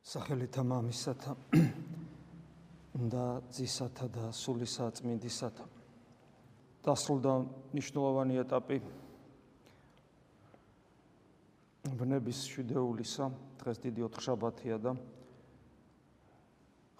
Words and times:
სახელითა 0.00 0.62
მამისათა 0.64 1.34
და 3.12 3.24
ძისათა 3.52 4.06
და 4.08 4.24
სულისა 4.32 4.88
წმინდისათა. 4.96 5.64
დასრულდა 6.80 7.32
ნიშნულოვანი 7.76 8.40
ეტაპი 8.40 8.78
ბნების 12.00 12.38
შვიდეულისა 12.48 13.28
დღეს 13.60 13.78
დიდი 13.84 14.00
ოთხშაბათია 14.08 14.76
და 14.80 14.96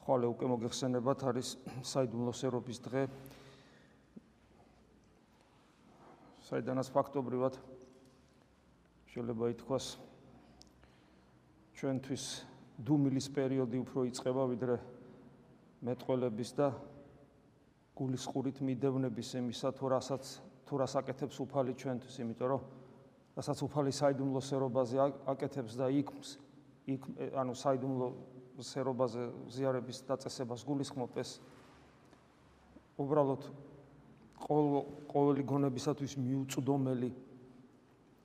ხოლე 0.04 0.26
უკვე 0.28 0.46
მოგეხსენებათ 0.52 1.20
არის 1.32 1.48
საიდუმლოს 1.80 2.40
ერობის 2.44 2.78
დღე. 2.84 3.02
საიდანაც 6.50 6.88
ფაქტობრივად 6.92 7.54
შეიძლება 9.14 9.44
ითქვას 9.56 9.86
ჩვენთვის 11.80 12.49
დუმილის 12.80 13.28
პერიოდი 13.36 13.78
უფრო 13.84 14.04
იწყება 14.08 14.44
ვიდრე 14.54 14.76
მეტყველების 15.84 16.50
და 16.56 16.68
გულისყურით 18.00 18.60
მიდევნების 18.64 19.30
იმისა 19.40 19.72
თუ 19.76 19.90
რასაც 19.92 20.24
თუ 20.64 20.74
რას 20.80 20.94
აკეთებს 21.00 21.36
უფალი 21.44 21.74
ჩვენთვის 21.76 22.16
იმიტომ 22.24 22.48
რომ 22.52 22.62
რასაც 23.36 23.58
უფალი 23.68 23.92
საიდუმლო 23.92 24.40
სერობაზე 24.40 24.96
აკეთებს 25.32 25.76
და 25.76 25.86
იქ 26.00 26.08
იქ 26.94 27.02
ანუ 27.36 27.54
საიდუმლო 27.60 28.08
სერობაზე 28.64 29.24
ზიარების 29.52 29.98
დაწესებას 30.08 30.64
გულისხმობ 30.68 31.20
ეს 31.20 31.36
უბრალოდ 33.00 33.42
ყოველი 34.40 35.42
გონებისათვის 35.52 36.16
მიუწვდომელი 36.20 37.10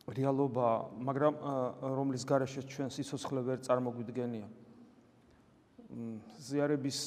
რეალობა, 0.05 0.67
მაგრამ 1.01 1.33
რომლის 1.81 2.23
გარეშე 2.29 2.61
ჩვენ 2.69 2.89
სიცოცხლე 2.93 3.41
ვერ 3.41 3.59
წარმოგვიდგენია. 3.65 4.47
ზიარების 6.45 6.99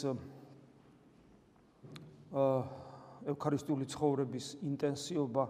ევქარისტიული 3.29 3.87
ცხოვრების 3.87 4.47
ინტენსივობა 4.67 5.45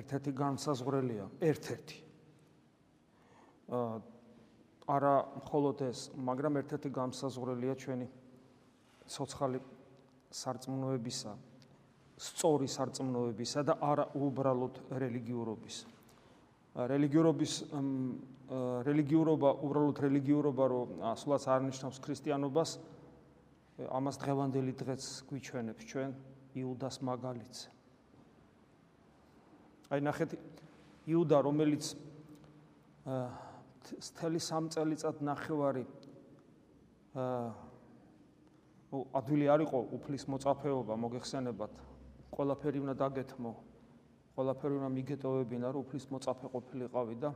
ერთ-ერთი 0.00 0.32
განსაზღვრელია, 0.32 1.24
ერთ-ერთი. 1.40 1.98
არა 4.86 5.14
მხოლოდ 5.42 5.76
ეს, 5.90 5.98
მაგრამ 6.14 6.52
ერთ-ერთი 6.62 6.90
განსაზღვრელია 6.94 7.74
ჩვენი 7.74 8.06
სოციალური 9.06 9.60
სარწმუნოებისა, 10.30 11.32
სწორი 12.16 12.68
სარწმუნოებისა 12.70 13.60
და 13.66 13.74
არა 13.82 14.04
უბრალოდ 14.14 14.74
რელიგიურობისა. 14.94 15.95
რელიგიურობის 16.76 17.52
რელიგიურობა 18.86 19.50
უბრალოდ 19.64 20.00
რელიგიურობა 20.04 20.64
რომ 20.72 20.88
სულაც 21.16 21.44
არ 21.48 21.62
ნიშნავს 21.72 21.98
ქრისტიანობას 22.04 22.70
ამას 23.96 24.16
დღევანდელი 24.20 24.72
დღეც 24.76 25.02
გვიჩვენებს 25.28 25.82
ჩვენ 25.88 26.10
იუდას 26.56 26.96
მაგალითს. 27.00 27.58
აი 29.88 30.00
ნახეთ 30.04 30.30
იუდა 31.08 31.38
რომელიც 31.48 31.84
სტელი 34.02 34.40
სამწელიწად 34.42 35.16
ნახევარი 35.24 35.84
ო 38.92 38.98
ადვილი 39.16 39.46
არ 39.48 39.60
იყო 39.64 39.78
უფლის 39.96 40.24
მოწაფეობა 40.28 40.94
მოგეხსენებათ 41.00 41.72
ყველაფერი 42.36 42.78
უნდა 42.84 42.94
დაგეთმო 43.00 43.52
ყველაფერი 44.36 44.74
უნდა 44.76 44.90
მიგეტოვებინა, 44.92 45.66
რომ 45.72 45.80
უფლის 45.86 46.04
მოწაფე 46.12 46.46
ყოფილიყავი 46.52 47.16
და 47.24 47.30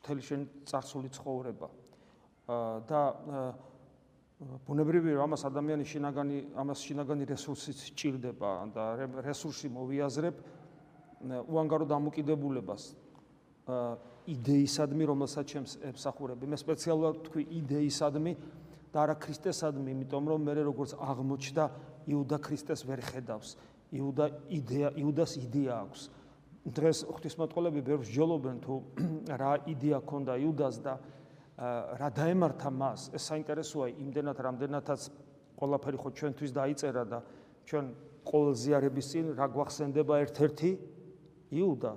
მთელი 0.00 0.22
შენ 0.28 0.40
წარსული 0.68 1.08
ცხოვრება. 1.16 1.68
და 2.90 3.00
ბუნებრივია, 4.40 5.20
რომ 5.20 5.30
ამას 5.30 5.42
ადამიანის 5.46 5.88
შინაგანი, 5.92 6.38
ამას 6.56 6.78
შინაგანი 6.80 7.24
რესურსიც 7.28 7.78
სჭირდება 7.92 8.50
და 8.72 8.84
რესურსი 9.20 9.68
მოვიაზრებ 9.68 10.36
უანგარო 11.44 11.84
დამოკიდებულებას 11.84 12.82
იდეისადმი, 14.34 15.04
რომელსაც 15.12 15.44
ჩემს 15.44 15.72
ემსახურები. 15.92 16.44
მე 16.48 16.56
სპეციალურად 16.56 17.14
თქვი 17.28 17.42
იდეისადმი 17.60 18.32
და 18.90 18.96
არა 19.04 19.14
ქრისტესადმი, 19.20 19.88
იმიტომ 19.92 20.24
რომ 20.32 20.40
მე 20.48 20.52
როგორც 20.66 20.90
აღმოჩნდა 20.96 21.64
იუდა 22.10 22.36
ქრისტეს 22.40 22.80
ვერ 22.88 23.00
ხედავს. 23.04 23.54
იუდა 23.90 24.26
იდეა 24.50 24.90
იუდას 25.00 25.32
იდეა 25.40 25.74
აქვს. 25.84 26.02
დღეს 26.70 26.98
ღვთისმოწყალები 27.08 27.80
ბევრს 27.82 28.10
ჯოლობენ 28.12 28.56
თუ 28.62 28.74
რა 29.42 29.52
იდეა 29.66 29.98
ქონდა 30.06 30.36
იუდას 30.44 30.76
და 30.84 30.94
რა 32.00 32.08
დაემართა 32.14 32.70
მას. 32.70 33.10
ეს 33.16 33.22
საინტერესოა 33.32 33.90
იმდენად 33.90 34.38
რამდენადაც 34.38 35.00
ყველაფერი 35.58 35.98
ხო 36.00 36.10
ჩვენთვის 36.16 36.52
დაიწერა 36.56 37.04
და 37.04 37.18
ჩვენ 37.68 37.86
ყოველ 38.24 38.54
ზიარების 38.54 39.06
წინ 39.12 39.26
რა 39.36 39.46
გვახსენდება 39.52 40.14
ერთ-ერთი? 40.24 40.70
იუდა. 41.50 41.92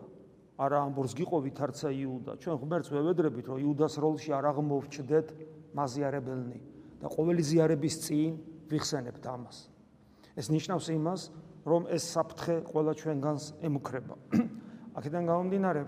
არა 0.58 0.78
ამბურს 0.86 1.14
გიყვებით 1.18 1.58
არცა 1.62 1.90
იუდა. 1.94 2.32
ჩვენ 2.42 2.56
ღმერთს 2.62 2.90
ვევედრებით 2.94 3.46
რომ 3.50 3.58
იუდას 3.64 3.94
როლში 4.02 4.30
არ 4.34 4.46
აღმოვჩდეთ 4.54 5.28
მაზიარებელნი 5.78 6.60
და 7.02 7.08
ყოველი 7.10 7.42
ზიარების 7.42 7.96
წინ 8.06 8.32
ვიხსენებთ 8.70 9.24
ამას. 9.28 9.58
ეს 10.38 10.48
ნიშნავს 10.50 10.88
იმას 10.94 11.22
რომ 11.64 11.88
ეს 11.88 12.04
საფრთხე 12.14 12.56
ყველა 12.70 12.94
ჩვენგანს 13.00 13.44
ემუქრება. 13.64 14.16
აქედან 14.98 15.24
გამომდინარე 15.32 15.82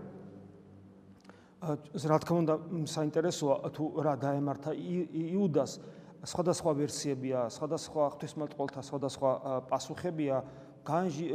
რა 1.65 2.17
თქმა 2.21 2.37
უნდა 2.43 2.55
საინტერესოა 2.87 3.69
თუ 3.73 3.83
რა 4.05 4.13
დაემართა 4.21 4.71
იუდას 4.75 5.79
სხვადასხვა 6.25 6.71
ვერსიებია, 6.81 7.39
სხვადასხვა 7.53 8.03
ღვთისმეტყველთა 8.15 8.81
სხვადასხვა 8.85 9.31
პასუხებია, 9.69 10.37
განჟი 10.85 11.25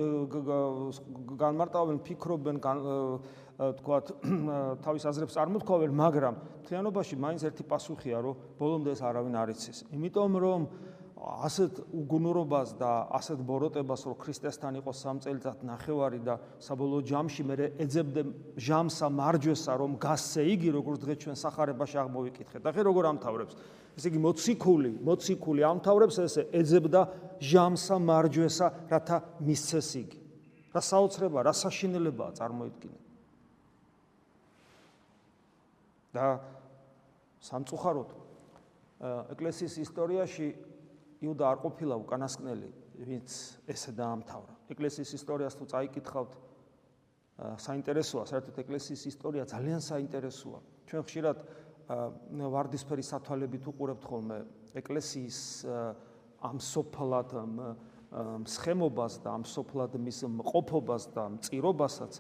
განმარტავენ, 1.39 1.99
ფიქრობენ, 2.07 2.57
თქვათ, 3.81 4.07
თავის 4.87 5.05
აზრებს 5.11 5.37
წარმოთქვავენ, 5.37 5.93
მაგრამ 5.93 6.35
თლიანობაში 6.67 7.19
მაინც 7.21 7.45
ერთი 7.51 7.65
პასუხია, 7.71 8.23
რომ 8.25 8.39
ბოლომდე 8.57 8.95
ეს 8.95 9.03
არავინ 9.05 9.35
არ 9.37 9.53
იცის. 9.53 9.79
იმიტომ 9.93 10.39
რომ 10.41 10.61
ასეთ 11.21 11.85
უგუნურობას 11.93 12.71
და 12.81 12.91
ასეთ 13.13 13.41
ბოროტებას, 13.45 14.01
რომ 14.09 14.17
ქრისტესთან 14.25 14.73
იყო 14.81 14.93
სამწელიწად 14.97 15.59
ნახევარი 15.69 16.21
და 16.25 16.35
საბოლოო 16.65 17.03
ჯამში 17.05 17.43
მე 17.45 17.55
ეძებდე 17.77 18.23
ჟამსა 18.57 19.07
მარჯვესა, 19.21 19.73
რომ 19.77 19.99
გასცე 20.01 20.43
იგი, 20.49 20.69
როგორც 20.81 20.99
დღეს 21.05 21.19
ჩვენ 21.21 21.37
сахарებაში 21.37 21.97
აღმოვიკითხეთ. 22.01 22.63
ახლა 22.65 22.83
როგორ 22.89 23.05
ამთავრებს? 23.13 23.53
ესე 24.01 24.07
იგი 24.09 24.21
მოციქული, 24.25 24.93
მოციქული 25.05 25.61
ამთავრებს 25.61 26.17
ესე 26.25 26.43
ეძებდა 26.57 27.01
ჟამსა 27.37 27.97
მარჯვესა, 28.01 28.67
რათა 28.89 29.17
მისცეს 29.45 29.91
იგი. 30.01 30.19
რა 30.73 30.81
საოცრება, 30.81 31.39
რა 31.45 31.53
საშინელებაა 31.53 32.33
წარმოიდგინე. 32.41 32.99
და 36.11 36.43
სამწუხაროდ 37.47 38.11
ეკლესიის 39.33 39.75
ისტორიაში 39.87 40.47
იუდა 41.21 41.45
არ 41.53 41.59
ყოფილა 41.61 41.95
უკანასკნელი, 42.01 42.71
ვინც 43.01 43.29
ესე 43.69 43.93
დაამთავრა. 43.93 44.55
ეკლესიის 44.73 45.11
ისტორიას 45.21 45.55
თუ 45.61 45.65
წაიკითხავთ, 45.73 46.33
საინტერესოა, 47.41 48.25
საერთოდ 48.29 48.57
ეკლესიის 48.61 49.03
ისტორია 49.09 49.45
ძალიან 49.49 49.81
საინტერესოა. 49.81 50.59
ჩვენ 50.89 51.03
ხშირად 51.09 51.39
ვარდისფერი 52.31 53.05
სათვალებით 53.05 53.65
უყურებთ 53.67 54.05
ხოლმე 54.05 54.39
ეკლესიის 54.77 55.39
ამ 56.41 56.57
სოფლად 56.61 57.31
მსხემობას 58.45 59.15
და 59.25 59.29
ამ 59.35 59.45
სოფლად 59.45 59.97
მის 59.99 60.19
მყოფობას 60.29 61.03
და 61.15 61.25
მწირობასაც, 61.37 62.13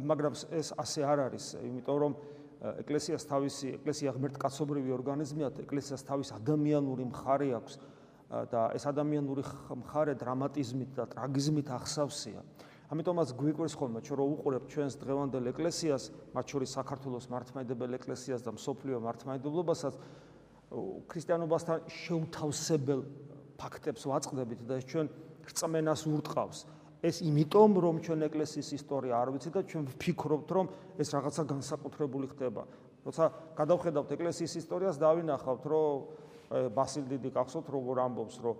მაგრამ 0.00 0.34
ეს 0.54 0.68
ასე 0.78 1.00
არ 1.04 1.18
არის, 1.28 1.44
იმიტომ 1.60 1.98
რომ 1.98 2.12
ეკლესიას 2.82 3.22
თავისი 3.28 3.66
ეკლესია 3.78 4.10
ღმერთკაცობრივი 4.16 4.90
ორგანიზმია, 4.98 5.48
ეკლესიას 5.62 6.02
თავის 6.02 6.28
ადამიანური 6.34 7.04
მხარე 7.12 7.48
აქვს. 7.58 7.74
და 8.28 8.62
ეს 8.76 8.84
ადამიანური 8.84 9.42
მხარე 9.72 10.14
დრამატიზმით 10.20 10.90
და 10.92 11.04
ტრაგიზმით 11.08 11.68
ახსავსია. 11.72 12.40
ამიტომაც 12.88 13.28
გვიკვირს 13.36 13.74
ხოლმე 13.76 14.00
ჩვენ 14.04 14.16
რო 14.20 14.24
უყურებთ 14.32 14.68
ჩვენს 14.72 14.94
დღევანდელ 15.00 15.44
ეკლესიას, 15.52 16.04
მათ 16.36 16.44
შორის 16.48 16.70
საქართველოს 16.76 17.26
მართლმადიდებელ 17.32 17.92
ეკლესიას 18.00 18.40
და 18.44 18.50
მსოფლიო 18.56 18.96
მართლმადიდებლობასაც 19.00 19.94
ქრისტიანობასთან 21.08 21.78
შეუთავსებელ 21.88 23.00
ფაქტებს 23.60 24.02
ვაწყდებით 24.08 24.60
და 24.68 24.76
ეს 24.80 24.84
ჩვენ 24.88 25.06
რწმენას 25.48 26.00
ურტყავს. 26.08 26.58
ეს 26.98 27.16
იმიტომ 27.22 27.70
რომ 27.78 27.96
ჩვენ 28.04 28.20
ეკლესიის 28.28 28.68
ისტორია 28.74 29.14
არ 29.22 29.28
ვიცით 29.32 29.54
და 29.54 29.62
ჩვენ 29.70 29.84
ვფიქრობთ 29.94 30.48
რომ 30.50 30.66
ეს 30.98 31.08
რაღაცა 31.14 31.42
განსაკუთრებული 31.46 32.26
ხდება. 32.34 32.62
როცა 33.06 33.24
გადავხედავთ 33.56 34.10
ეკლესიის 34.18 34.52
ისტორიას 34.60 34.96
დავინახავთ 34.98 35.64
რომ 35.72 36.27
ბასილ 36.48 37.04
დიდი 37.12 37.30
გახსოვთ 37.36 37.68
როგორ 37.76 38.00
ამბობს 38.08 38.36
რომ 38.44 38.56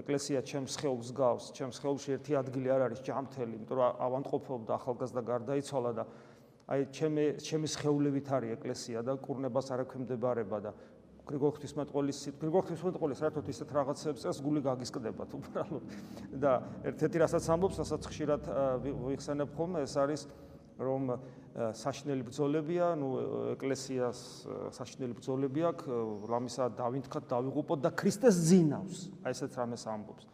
ეკლესია 0.00 0.40
ჩემს 0.48 0.78
ხელს 0.80 1.10
გავს 1.12 1.50
ჩემს 1.56 1.80
ხელში 1.82 2.16
ერთი 2.16 2.38
ადგილი 2.40 2.68
არ 2.72 2.86
არის 2.88 3.00
ჯამთელი 3.04 3.58
იმიტომ 3.58 3.78
რომ 3.80 4.00
ავანტყოფობდა 4.06 4.72
ახალგაზრდა 4.80 5.22
გარდაიცვალა 5.28 5.92
და 5.98 6.04
აი 6.64 6.80
ჩემი 6.96 7.24
ჩემი 7.44 7.68
შეეულებით 7.68 8.26
არის 8.32 8.54
ეკლესია 8.56 9.02
და 9.04 9.18
კურნებას 9.20 9.68
არ 9.74 9.84
ექვემდებარება 9.84 10.58
და 10.64 10.72
გრიგოლ 11.24 11.52
ღვთისმეტყველის 11.56 12.18
გრიგოლ 12.40 12.64
ღვთისმეტყველის 12.64 13.20
საერთოდ 13.24 13.46
ისეთ 13.48 13.70
რაღაცებს 13.76 14.24
წეს 14.24 14.40
გული 14.44 14.60
გაგისკდებათ 14.64 15.30
უბრალოდ. 15.38 15.94
და 16.44 16.52
ერთ-ერთი 16.84 17.22
რასაც 17.24 17.44
ამბობს, 17.54 17.80
რასაც 17.80 18.08
ხშირად 18.12 18.50
ვიხსენებ 18.84 19.54
ხოლმე, 19.56 19.84
ეს 19.88 19.94
არის 20.04 20.26
რომ 20.76 21.16
საშნელი 21.54 22.22
ბრძოლებია, 22.26 22.86
ნუ 22.98 23.08
ეკლესიას 23.54 24.18
საშნელი 24.74 25.14
ბრძოლები 25.14 25.60
აქვს, 25.70 25.86
რამისა 26.26 26.64
დავინთქათ, 26.74 27.24
დავიღუპოთ 27.30 27.78
და 27.78 27.90
ქრისტეს 27.94 28.36
ძინავს. 28.50 28.98
აი 29.22 29.30
ესეც 29.30 29.52
რამეს 29.54 29.86
ამბობს. 29.86 30.24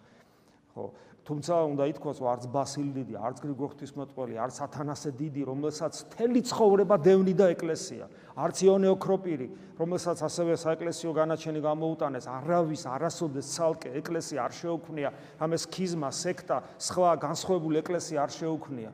ხო, 0.72 0.84
თუმცა 1.28 1.54
უნდა 1.76 1.84
ითქვას, 1.92 2.16
რომ 2.24 2.28
არც 2.32 2.44
ბასილი 2.48 2.92
დიდი, 2.96 3.14
არც 3.20 3.36
გრიგოლ 3.44 3.68
ღვთისმეტყველი, 3.68 4.34
არც 4.40 4.56
ათანასე 4.64 5.10
დიდი, 5.20 5.42
რომელსაც 5.44 5.94
თელი 6.16 6.40
ცხოვრება 6.40 6.96
დევნიდა 7.04 7.46
ეკლესია, 7.52 8.04
არც 8.40 8.56
იონე 8.64 8.88
ოქროპირი, 8.96 9.48
რომელსაც 9.76 10.18
ასევე 10.24 10.52
საეკლესიო 10.56 11.10
განაჩენი 11.12 11.60
გამოუტანეს, 11.60 12.24
არავის 12.30 12.82
არასოდეს 12.96 13.46
ცალკე 13.60 13.90
ეკლესია 14.00 14.38
არ 14.48 14.52
შეუქმნია, 14.56 15.10
ამას 15.36 15.62
ქიზმა, 15.68 16.08
სექტა, 16.08 16.56
სხვა 16.80 17.10
განსხვავებული 17.20 17.76
ეკლესია 17.84 18.24
არ 18.24 18.30
შეუქმნია. 18.40 18.90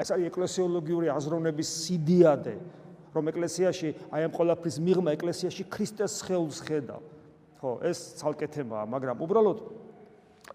ეს 0.00 0.08
არის 0.14 0.26
ეკლესიოლოგიური 0.32 1.08
აზროვნების 1.12 1.68
სიდიადე, 1.84 2.54
რომ 3.14 3.24
ეკლესიაში 3.32 3.88
აი 4.10 4.22
ამ 4.26 4.32
ყოლაფრის 4.34 4.76
მიღმა 4.80 5.10
ეკლესიაში 5.18 5.62
ქრისტეს 5.68 6.14
ხელს 6.24 6.58
ხედავ. 6.64 7.02
ხო, 7.60 7.70
ეს 7.84 7.98
ცალკე 8.16 8.48
თემაა, 8.48 8.84
მაგრამ 8.88 9.20
უბრალოდ 9.20 9.58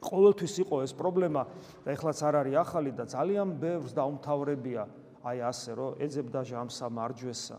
ყოველთვის 0.02 0.54
იყო 0.66 0.76
ეს 0.86 0.94
პრობლემა 0.98 1.42
და 1.86 1.90
ეხლაც 1.94 2.18
არ 2.26 2.36
არის 2.42 2.56
ახალი 2.66 2.92
და 2.98 3.04
ძალიან 3.06 3.50
ბევრს 3.62 3.94
დაუმთავრებია 3.94 4.84
აი 5.26 5.38
ასე 5.46 5.72
რომ 5.78 5.98
ეძებდა 6.02 6.42
ჟამსა 6.46 6.88
მარჯვესა. 6.90 7.58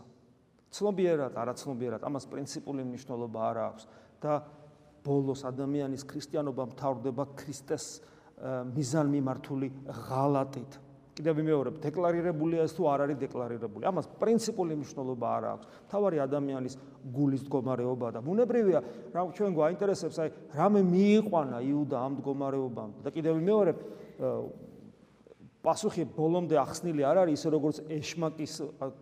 ცნობიერად, 0.67 1.33
არაცნობიერად, 1.35 2.01
ამას 2.03 2.25
პრინციპული 2.27 2.83
მნიშვნელობა 2.83 3.39
არ 3.49 3.57
აქვს 3.71 3.83
და 4.19 4.33
ბოლოს 5.03 5.41
ადამიანის 5.47 6.03
ქრისტიანობა 6.03 6.63
მთავრდება 6.75 7.23
ქრისტეს 7.39 7.85
მიზანმიმართული 8.75 9.67
ღალატით. 9.87 10.71
კიდევ 11.17 11.33
ვიმეორებ, 11.41 11.75
დეკლარირებულია 11.81 12.61
ეს 12.67 12.73
თუ 12.77 12.83
არ 12.93 12.99
არის 13.07 13.17
დეკლარირებული. 13.25 13.83
ამას 13.89 14.05
პრინციპული 14.21 14.77
მნიშვნელობა 14.77 15.27
არ 15.37 15.43
აქვს. 15.57 15.65
თავარი 15.89 16.17
ადამიანის 16.21 16.75
გულის 17.09 17.41
მდგომარეობა 17.47 18.07
და 18.13 18.19
ბუნებრივია, 18.21 18.79
რა 19.17 19.21
ჩვენ 19.33 19.51
გვაინტერესებს, 19.57 20.17
აი, 20.21 20.29
რამე 20.53 20.81
მიიყვანა 20.85 21.57
იუდა 21.65 21.97
ამ 21.97 22.11
მდგომარეობამ. 22.21 22.91
და 23.01 23.09
კიდევ 23.09 23.33
ვიმეორებ, 23.41 23.77
პასუხი 25.67 26.03
ბოლომდე 26.15 26.55
ახსნილი 26.61 27.03
არ 27.03 27.17
არის 27.25 27.41
ისე 27.41 27.49
როგორც 27.51 27.77
ეშმაკის 27.91 28.53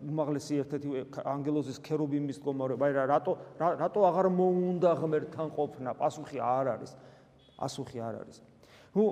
უმაღლესი 0.02 0.54
ერთ-ერთი 0.64 0.88
ანგელოზის 1.22 1.78
ქერუბიმის 1.84 2.40
მდგომარეობა. 2.40 2.82
აი, 2.90 2.94
რატო 3.12 3.32
რატო 3.60 4.00
აღარ 4.08 4.26
მოუნდა 4.34 4.90
ღმერთთან 4.98 5.48
ყოფნა? 5.54 5.94
პასუხი 6.00 6.38
არ 6.42 6.66
არის. 6.74 6.90
პასუხი 7.60 7.98
არ 8.02 8.14
არის. 8.24 8.36
ნუ 8.96 9.04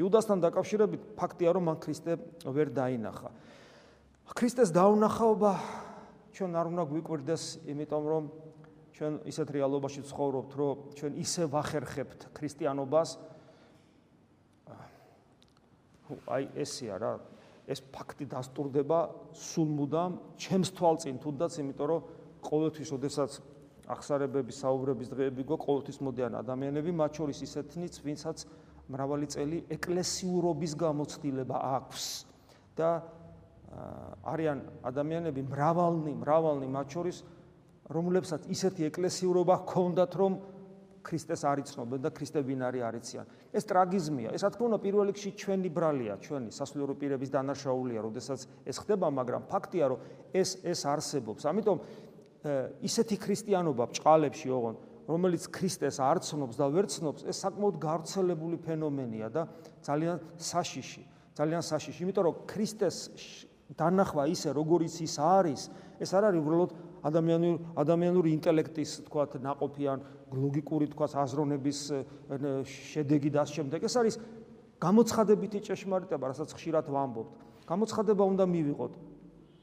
იუდასთან 0.00 0.38
დაკავშირებით 0.44 1.02
ფაქტია 1.16 1.50
რომ 1.56 1.64
მან 1.68 1.76
ქრისტე 1.84 2.12
ვერ 2.48 2.68
დაინახა. 2.72 3.30
ქრისტეს 4.32 4.72
დაუნახაობა 4.72 5.52
ჩვენ 6.36 6.52
არ 6.56 6.66
უნდა 6.72 6.84
გვიკვირდეს, 6.92 7.44
იმიტომ 7.68 8.04
რომ 8.04 8.24
ჩვენ 8.96 9.12
ისეთ 9.28 9.48
რეალობაში 9.56 10.02
ცხოვრობთ, 10.08 10.50
რომ 10.56 10.76
ჩვენ 10.96 11.12
ისე 11.20 11.42
ვახერხებთ 11.52 12.20
ქრისტიანობას. 12.36 13.08
აი 16.28 16.44
ესეა 16.56 16.96
რა, 16.96 17.12
ეს 17.66 17.80
ფაქტი 17.92 18.24
დასტურდება 18.30 18.98
სულ 19.34 19.68
მუდამ 19.74 20.12
ჩემს 20.38 20.70
თვალწინ 20.76 21.16
თუნდაც, 21.18 21.52
იმიტომ 21.60 21.86
რომ 21.92 22.00
ყოველთვის, 22.46 22.88
ოდესაც 22.94 23.30
ახსარებების 23.90 24.56
საუბრების 24.62 25.08
დღეები 25.12 25.42
გო 25.46 25.56
ყოველთვის 25.60 25.98
მოდიან 26.02 26.32
ადამიანები, 26.42 26.90
მათ 26.94 27.12
შორის 27.20 27.38
ისეთნიც, 27.42 27.94
ვინცაც 28.06 28.38
მრავალი 28.86 29.26
წელი 29.26 29.58
ეკლესიურობის 29.72 30.72
გამოცდილება 30.78 31.56
აქვს 31.78 32.04
და 32.78 32.90
არიან 34.26 34.58
ადამიანები 34.86 35.42
მრავალნი, 35.50 36.12
მრავალნი 36.22 36.68
მათ 36.70 36.86
შორის 36.94 37.16
რომლებსაც 37.90 38.46
ისეთი 38.50 38.86
ეკლესიურობა 38.90 39.54
ჰქონდათ, 39.62 40.12
რომ 40.16 40.32
ქრისტეს 41.06 41.42
არიცნობენ 41.46 42.00
და 42.02 42.10
ქრისტე 42.10 42.40
ვინ 42.42 42.62
არის 42.66 42.82
არიციან. 42.82 43.26
ეს 43.54 43.64
ტრაგიზმია. 43.70 44.28
ეს 44.34 44.42
რა 44.42 44.50
თქმა 44.50 44.66
უნდა 44.74 44.78
პირველ 44.82 45.06
რიგში 45.14 45.30
ჩვენი 45.38 45.70
ბრალია, 45.70 46.14
ჩვენი 46.18 46.50
სასულიერო 46.50 46.94
პირების 46.98 47.30
დანაშაულია, 47.30 48.00
როდესაც 48.02 48.40
ეს 48.66 48.76
ხდება, 48.82 49.06
მაგრამ 49.14 49.42
ფაქტია, 49.46 49.84
რომ 49.94 49.98
ეს 50.34 50.50
ეს 50.66 50.80
არსებობს. 50.82 51.42
ამიტომ 51.46 51.78
ისეთი 52.82 53.16
ქრისტიანობა 53.22 53.84
ბჭყალებში 53.90 54.48
ოღონ 54.50 54.74
რომელიც 55.06 55.46
ქრისტეს 55.50 55.98
არ 56.02 56.20
ცნობს 56.26 56.58
და 56.58 56.66
ვერ 56.70 56.86
ცნობს, 56.90 57.26
ეს 57.30 57.36
საკმაოდ 57.46 57.76
გავრცელებული 57.78 58.56
ფენომენია 58.66 59.28
და 59.30 59.42
ძალიან 59.86 60.18
საშიში, 60.38 61.02
ძალიან 61.38 61.62
საშიში, 61.62 62.00
იმიტომ 62.02 62.24
რომ 62.26 62.36
ქრისტეს 62.50 62.96
დანახვა 63.74 64.24
ისე 64.30 64.50
როგორიც 64.54 64.94
ის 65.02 65.14
არის, 65.18 65.60
ეს 66.02 66.10
არ 66.14 66.22
არის 66.30 66.40
უბრალოდ 66.42 66.70
ადამიანური 67.06 67.58
ადამიანური 67.82 68.28
ინტელექტის 68.34 68.90
თქვათ 69.06 69.38
ناقოფი 69.42 69.84
ან 69.90 69.98
ლოგიკური 70.34 70.86
თქვათ 70.90 71.12
აზროვნების 71.22 71.78
შედეგი 72.66 73.30
და 73.30 73.38
ამ 73.46 73.50
შემდეგ. 73.54 73.80
ეს 73.86 73.94
არის 73.94 74.14
გამოცხადებითი 74.82 75.58
ჭეშმარიტება, 75.66 76.24
რასაც 76.34 76.50
ხშირად 76.52 76.86
ვამბობთ. 76.90 77.32
გამოცხადება 77.66 78.24
უნდა 78.26 78.44
მივიღოთ, 78.46 78.92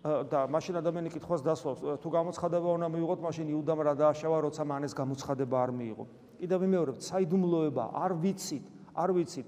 და 0.04 0.40
მაშინ 0.52 0.84
ადამიანი 0.84 1.10
კითხვას 1.16 1.42
დასვავს 1.48 1.80
თუ 2.04 2.10
გამოცხადება 2.12 2.68
უნდა 2.76 2.88
მიიღოთ 2.92 3.20
მაშინ 3.24 3.48
იუდამ 3.56 3.80
რა 3.88 3.94
დააშავა 3.96 4.38
როცა 4.44 4.64
მან 4.68 4.84
ეს 4.84 4.94
გამოცხადება 5.00 5.56
არ 5.64 5.72
მიიღო. 5.80 6.06
კიდევ 6.44 6.60
მეორებთ 6.60 7.02
საიდუმლოება 7.08 7.84
არ 8.04 8.12
ვიცით 8.20 8.66
არ 9.00 9.10
ვიცით. 9.16 9.48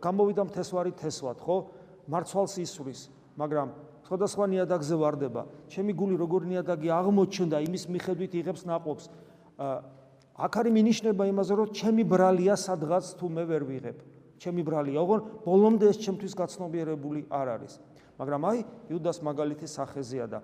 გამოვიდა 0.00 0.42
მთესვარი 0.48 0.92
თესვად 0.96 1.38
ხო? 1.44 1.56
მარცვალს 2.08 2.54
ისვრის 2.64 3.00
მაგრამ 3.36 3.68
სხვადასხვა 4.08 4.44
ნიადაგზე 4.56 4.96
واردება 5.04 5.42
ჩემი 5.68 5.92
გული 5.92 6.16
როგორ 6.16 6.40
ნიადაგი 6.48 6.88
აღმოჩნდა 6.96 7.56
იმის 7.60 7.84
მიხედვით 7.92 8.32
იღებს 8.40 8.62
ნაყოფს. 8.64 9.04
აქ 10.40 10.52
არის 10.64 10.72
მინიშნება 10.80 11.24
იმაზე 11.28 11.52
რომ 11.60 11.68
ჩემი 11.76 12.02
ბრალია 12.08 12.56
სადღაც 12.56 13.04
თუ 13.20 13.26
მე 13.28 13.44
ვერ 13.44 13.62
ვიღებ. 13.68 13.98
ჩემი 14.40 14.64
ბრალია 14.64 14.98
ოღონ 15.04 15.20
ბოლომდე 15.44 15.92
ეს 15.92 16.00
ჩემთვის 16.00 16.32
გაცნობიერებული 16.32 17.28
არ 17.28 17.46
არის. 17.60 17.72
მაგრამ 18.20 18.42
აი 18.52 18.58
იუდას 18.92 19.18
მაგალითის 19.24 19.76
სახეზეა 19.80 20.26
და 20.28 20.40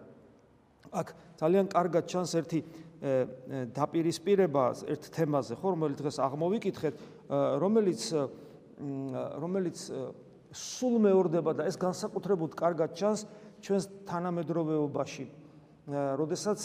აქ 0.97 1.09
ძალიან 1.41 1.67
კარგად 1.69 2.05
ჩანს 2.09 2.33
ერთი 2.41 2.61
დაპირისპირება 3.77 4.65
ერთ 4.89 5.03
თემაზე 5.13 5.55
ხო 5.61 5.67
რომელიც 5.77 5.99
დღეს 6.01 6.17
აღმოვიკითხეთ 6.25 6.95
რომელიც 7.61 8.01
რომელიც 9.45 9.79
სულ 10.57 10.95
მეორდება 11.05 11.53
და 11.59 11.67
ეს 11.69 11.77
განსაკუთრებულად 11.77 12.55
კარგად 12.57 12.97
ჩანს 12.97 13.27
ჩვენს 13.61 13.85
თანამედროვეობაში. 14.09 15.27
როდესაც 15.91 16.61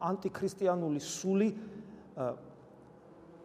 ანტიქრისტიანული 0.00 1.00
სული 1.00 1.48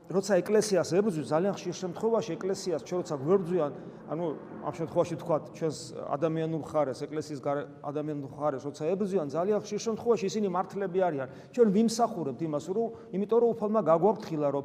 როცა 0.10 0.42
ეკლესიას 0.42 0.90
ებრძვის 0.98 1.28
ძალიან 1.30 1.54
ხშირ 1.54 1.76
შემთხვევაში 1.86 2.32
ეკლესიას 2.34 2.82
ჩვენ 2.82 3.00
როცა 3.06 3.16
გვერდზვიან 3.22 3.72
ანუ 4.10 4.26
ამ 4.66 4.74
შემთხვევაში 4.74 5.16
თქვა 5.22 5.38
ჩვენს 5.54 5.78
ადამიანურ 6.18 6.64
ხარეს 6.66 7.00
ეკლესიის 7.06 7.42
ადამიანურ 7.86 8.32
ხარეს 8.34 8.64
როცა 8.66 8.84
ებრძვიან 8.90 9.28
ძალიან 9.30 9.60
ხშირ 9.62 9.80
შემთხვევაში 9.86 10.26
ისინი 10.26 10.48
მართლები 10.50 11.00
არიან. 11.06 11.28
ჩვენ 11.54 11.68
ვიმსახურებთ 11.78 12.42
იმას 12.42 12.66
რომ 12.74 12.90
იმიტომ 13.14 13.40
რომ 13.40 13.50
უფალმა 13.54 13.82
გაგვაფრთხილა 13.86 14.48
რომ 14.50 14.64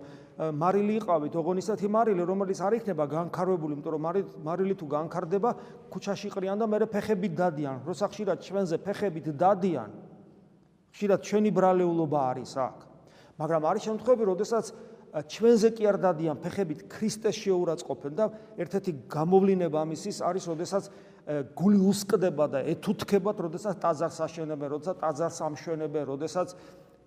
მარილი 0.64 0.94
იყავით 1.04 1.34
ოღონისათი 1.36 1.86
მარილი 1.92 2.22
რომელიც 2.24 2.58
არ 2.64 2.72
იქნება 2.80 3.04
განკარვებული 3.04 3.72
იმიტომ 3.76 3.92
რომ 3.92 4.02
მარილი 4.48 4.74
თუ 4.80 4.86
განკარდება 4.96 5.50
ქუჩაში 5.92 6.28
ყრიან 6.32 6.56
და 6.56 6.66
მეორე 6.72 6.86
ფეხებით 6.88 7.32
დადიან. 7.36 7.76
როცა 7.84 8.04
ხშირად 8.08 8.38
ჩვენზე 8.40 8.76
ფეხებით 8.80 9.26
დადიან 9.36 9.90
ხშირად 10.88 11.20
ჩვენი 11.20 11.50
ბრალეულობა 11.52 12.20
არის 12.32 12.52
აქ. 12.56 12.76
მაგრამ 13.34 13.62
არის 13.66 13.82
შემთხვევები 13.92 14.24
როდესაც 14.30 14.93
ჩვენზე 15.14 15.68
კი 15.78 15.84
არ 15.86 15.96
დადიან 16.02 16.38
ფეხებით 16.42 16.80
ქრისტეს 16.90 17.36
შეურაცხყოფენ 17.38 18.12
და 18.18 18.24
ერთ-ერთი 18.58 18.92
გამოვლინება 19.06 19.78
ამისის 19.86 20.18
არის, 20.26 20.44
როდესაც 20.50 20.84
გული 21.54 21.78
უსკდება 21.86 22.44
და 22.50 22.58
ეთუთქებათ, 22.74 23.36
როდესაც 23.46 23.78
ტაძარს 23.78 24.18
აშენებენ, 24.26 24.68
როდესაც 24.74 24.96
ტაძარს 24.98 25.38
ამშვენებენ, 25.46 26.04
როდესაც 26.10 26.48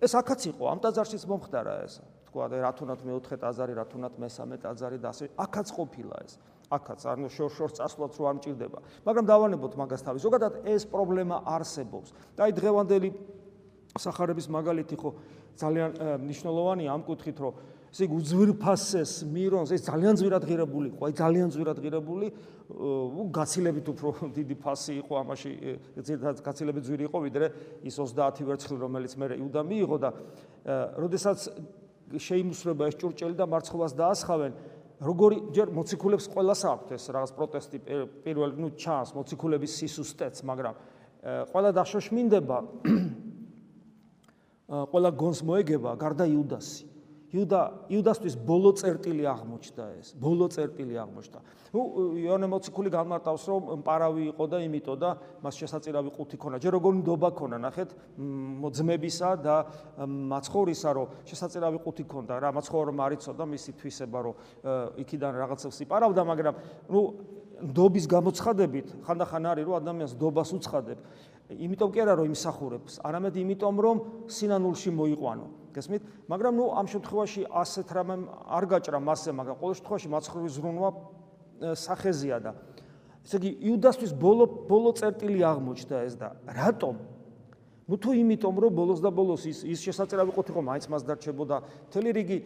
ეს 0.00 0.12
აქაც 0.16 0.40
იყო, 0.56 0.64
ამ 0.72 0.78
ტაძარშიც 0.80 1.22
მომხდარა 1.28 1.74
ეს. 1.84 2.00
თქვა 2.28 2.44
და 2.48 2.56
რა 2.64 2.72
თუნდაც 2.76 3.00
მეოთხე 3.04 3.36
ტაძარი, 3.44 3.72
რა 3.76 3.84
თუნდაც 3.92 4.14
მესამე 4.20 4.56
ტაძარი 4.62 4.98
და 5.00 5.08
ასე 5.12 5.24
აქაც 5.36 5.68
ყოფილა 5.68 6.16
ეს. 6.24 6.32
აქაც 6.68 7.00
არ 7.08 7.16
ნუ 7.24 7.28
შორ-შორ 7.32 7.70
წასვლაც 7.72 8.12
რო 8.20 8.24
არ 8.28 8.34
მჭირდება. 8.38 8.78
მაგრამ 9.04 9.24
დავანებოთ 9.24 9.72
მაგას 9.80 10.02
თავი. 10.04 10.18
ზოგადად 10.20 10.52
ეს 10.68 10.82
პრობლემა 10.92 11.36
არსებობს. 11.48 12.08
და 12.36 12.40
აი 12.44 12.52
დღევანდელი 12.52 13.08
სახარების 13.96 14.46
მაგალითი 14.52 14.96
ხო 15.00 15.10
ძალიან 15.56 15.90
მნიშვნელოვანია 16.20 16.90
ამ 16.92 17.02
კუთხით, 17.08 17.38
რომ 17.40 17.52
ესე 17.88 18.04
იგი 18.04 18.14
უძვირფასეს 18.20 19.12
მირონს 19.32 19.72
ეს 19.72 19.82
ძალიან 19.88 20.14
ძვირად 20.20 20.44
ღირებული 20.44 20.88
იყო, 20.92 21.02
აი 21.08 21.14
ძალიან 21.18 21.48
ძვირად 21.54 21.78
ღირებული, 21.80 22.26
გაცილებით 23.32 23.86
უფრო 23.88 24.08
დიდი 24.36 24.56
ფასი 24.60 24.92
იყო 25.00 25.14
ამაში, 25.24 25.50
ზედაც 25.96 26.42
გაცილებით 26.44 26.84
ძვირი 26.84 27.04
იყო 27.08 27.18
ვიდრე 27.24 27.46
ის 27.88 27.96
30 27.96 28.44
ვერცხლი, 28.44 28.76
რომელიც 28.76 29.12
მე 29.16 29.26
იუდა 29.40 29.60
მიიღო 29.64 29.96
და 30.04 30.10
როდესაც 31.00 31.38
შეიმუსრება 32.12 32.88
ეს 32.92 32.96
ჭურჭელი 33.00 33.34
და 33.36 33.44
მარცხობას 33.48 33.92
დაასხავენ, 33.96 34.52
როგორი 35.00 35.36
ჯერ 35.54 35.72
მოციქულებს 35.72 36.26
ყოველას 36.28 36.62
აქვს 36.68 36.92
ეს 36.92 37.04
რაღაც 37.14 37.30
პროტესტი 37.38 37.76
პირველ 38.24 38.50
ნუ 38.58 38.68
ჩანს 38.76 39.14
მოციქულების 39.16 39.72
სისუსტეც, 39.78 40.42
მაგრამ 40.44 40.74
ყველა 41.52 41.70
დაშოშმინდება 41.72 42.58
ყველა 44.68 45.10
გონს 45.16 45.40
მოეგება 45.48 45.96
გარდა 45.96 46.24
იუდასი. 46.28 46.97
იუდა 47.28 47.60
იუდასთვის 47.92 48.34
ბოლო 48.40 48.72
წერტილი 48.72 49.24
აღმოჩნდა 49.28 49.84
ეს, 50.00 50.08
ბოლო 50.16 50.48
წერტილი 50.48 50.96
აღმოჩნდა. 50.96 51.40
ნუ 51.76 51.80
იონე 52.24 52.46
მოციქული 52.48 52.88
განმარტავს 52.88 53.44
რომ 53.52 53.82
პარავი 53.84 54.22
იყო 54.32 54.44
და 54.48 54.56
იმიტომ 54.64 54.96
და 54.96 55.10
მას 55.44 55.54
შესაძლებელი 55.60 56.10
ყუთი 56.16 56.36
ქონა. 56.40 56.56
ჯერ 56.56 56.72
როგორ 56.80 56.92
ნდობა 57.04 57.30
ქონა, 57.36 57.56
ნახეთ, 57.68 57.90
ძმებისა 58.72 59.30
და 59.44 59.56
მაცხოვრისა 60.08 60.90
რომ 60.96 61.06
შესაძლებელი 61.28 61.78
ყუთი 61.84 62.04
ქონდა 62.08 62.34
რა, 62.40 62.48
მაცხოვრო 62.56 62.92
მარიცოდა 62.96 63.44
მისი 63.44 63.70
თვისება 63.76 64.18
რომ 64.24 64.34
იქიდან 64.96 65.32
რაღაცებს 65.36 65.78
იპარავდა, 65.84 66.22
მაგრამ 66.24 66.54
ნუ 66.88 67.00
ნდობის 67.58 68.04
გამოცხადებით 68.06 68.86
ხანდახან 69.06 69.44
არის 69.50 69.64
რომ 69.66 69.76
ადამიანს 69.82 70.12
ნდობას 70.14 70.50
უცხადებ. 70.58 70.98
იმიტომ 71.48 71.90
კი 71.92 71.98
არა 72.04 72.14
რომ 72.20 72.26
იმსახურებს, 72.28 72.92
არამედ 73.02 73.34
იმიტომ 73.40 73.76
რომ 73.80 73.96
სინანულში 74.28 74.90
მოიყვანო. 74.92 75.46
გესმით? 75.72 76.02
მაგრამ 76.28 76.52
ნუ 76.54 76.64
ამ 76.76 76.86
შემთხვევაში 76.92 77.42
ასეთ 77.48 77.88
რამე 77.88 78.14
არ 78.52 78.64
გაჭრა 78.68 78.98
მასზე, 79.00 79.30
მაგრამ 79.32 79.56
ყოველ 79.58 79.74
შემთხვევაში 79.78 80.08
მაცხოვრის 80.12 80.52
ზრუნვა 80.58 80.88
სახეზია 81.74 82.36
და 82.44 82.52
ესე 83.24 83.36
იგი 83.40 83.50
იუდასთვის 83.68 84.12
ბოლო 84.16 84.44
ბოლო 84.68 84.90
წერტილი 84.96 85.40
აღმოჩნდა 85.42 85.96
ეს 86.06 86.14
და 86.20 86.28
რატომ? 86.46 86.94
Ну 87.88 87.96
თუ 87.96 88.12
იმიტომ 88.20 88.52
რომ 88.60 88.72
ბოლოს 88.76 89.00
და 89.00 89.08
ბოლოს 89.08 89.48
ის 89.48 89.64
ის 89.64 89.80
შესაძლებელი 89.80 90.32
ყოფილი 90.36 90.56
რომ 90.60 90.66
მაინც 90.68 90.84
მას 90.92 91.02
დარჩებოდა 91.08 91.56
თელი 91.88 92.10
რიგი 92.20 92.38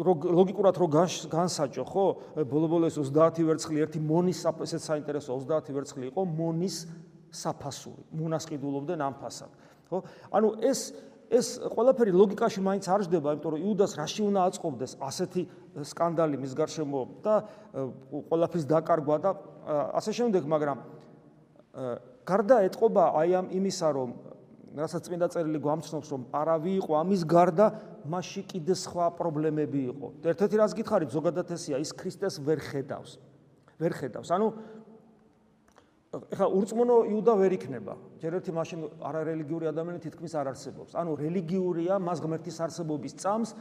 ლოგიკურად 0.00 0.74
რო 0.80 0.86
განსაჭო 1.28 1.84
ხო 1.84 2.06
ბოლო-ბოლოს 2.48 2.96
30 2.96 3.44
ვერცხლი 3.44 3.84
ერთი 3.84 4.00
მონის 4.00 4.40
ესეც 4.64 4.82
საინტერესო 4.88 5.36
30 5.44 5.76
ვერცხლი 5.76 6.08
იყო 6.08 6.22
მონის 6.24 6.76
საფასური 7.36 8.02
მონას 8.16 8.48
ყიდულობდნენ 8.48 9.00
ამ 9.04 9.14
ფასად 9.20 9.52
ხო 9.92 9.98
ანუ 10.32 10.48
ეს 10.64 10.80
ეს 11.30 11.60
ყველაფერი 11.60 12.10
ლოგიკაში 12.16 12.64
მაინც 12.64 12.88
არ 12.90 13.04
ჯდება 13.06 13.36
იმიტომ 13.36 13.52
რომ 13.54 13.60
იუდას 13.60 13.92
რაში 14.00 14.22
უნდა 14.24 14.40
აწყობდეს 14.50 14.92
ასეთი 14.98 15.42
სკანდალი 15.86 16.40
მის 16.42 16.52
გარშემო 16.58 17.00
და 17.22 17.34
ყველაფრის 18.32 18.64
დაკარგვა 18.66 19.16
და 19.22 19.30
ასე 20.00 20.10
შემდეგ 20.16 20.48
მაგრამ 20.50 20.78
გარდა 22.26 22.56
ეთყობა 22.66 23.04
აი 23.20 23.30
ამ 23.38 23.46
იმისა 23.60 23.88
რომ 23.94 24.10
რასაც 24.76 25.02
წმინდა 25.06 25.26
წერილი 25.34 25.58
გვამცნობს 25.58 26.08
რომ 26.14 26.22
არავი 26.30 26.72
იყო 26.78 26.92
ამის 27.02 27.22
გარდა 27.26 27.66
მასში 28.06 28.42
კიდე 28.54 28.74
სხვა 28.78 29.06
პრობლემები 29.18 29.80
იყო. 29.90 30.06
ერთ-ერთი 30.30 30.56
რაც 30.62 30.72
გითხარით 30.78 31.10
ზოგადად 31.10 31.48
ესია 31.50 31.80
ის 31.82 31.90
ქრისტეს 31.90 32.38
ვერ 32.38 32.62
ხედავს. 32.62 33.18
ვერ 33.80 33.92
ხედავს. 33.98 34.30
ანუ 34.30 34.46
ეხლა 36.10 36.46
ურწმუნო 36.50 36.96
იუდა 37.10 37.32
ვერ 37.38 37.52
იქნება. 37.54 37.94
ჯერ 38.18 38.32
ერთი 38.38 38.50
მაშინ 38.50 38.78
არარელიგიური 38.98 39.66
ადამიანი 39.70 40.00
თითქმის 40.02 40.32
არ 40.34 40.46
არსებობს. 40.54 40.94
ანუ 40.98 41.10
რელიგიურია 41.18 41.98
მას 42.02 42.18
ღმერთის 42.18 42.56
არსებობის 42.66 43.14
წამს, 43.14 43.54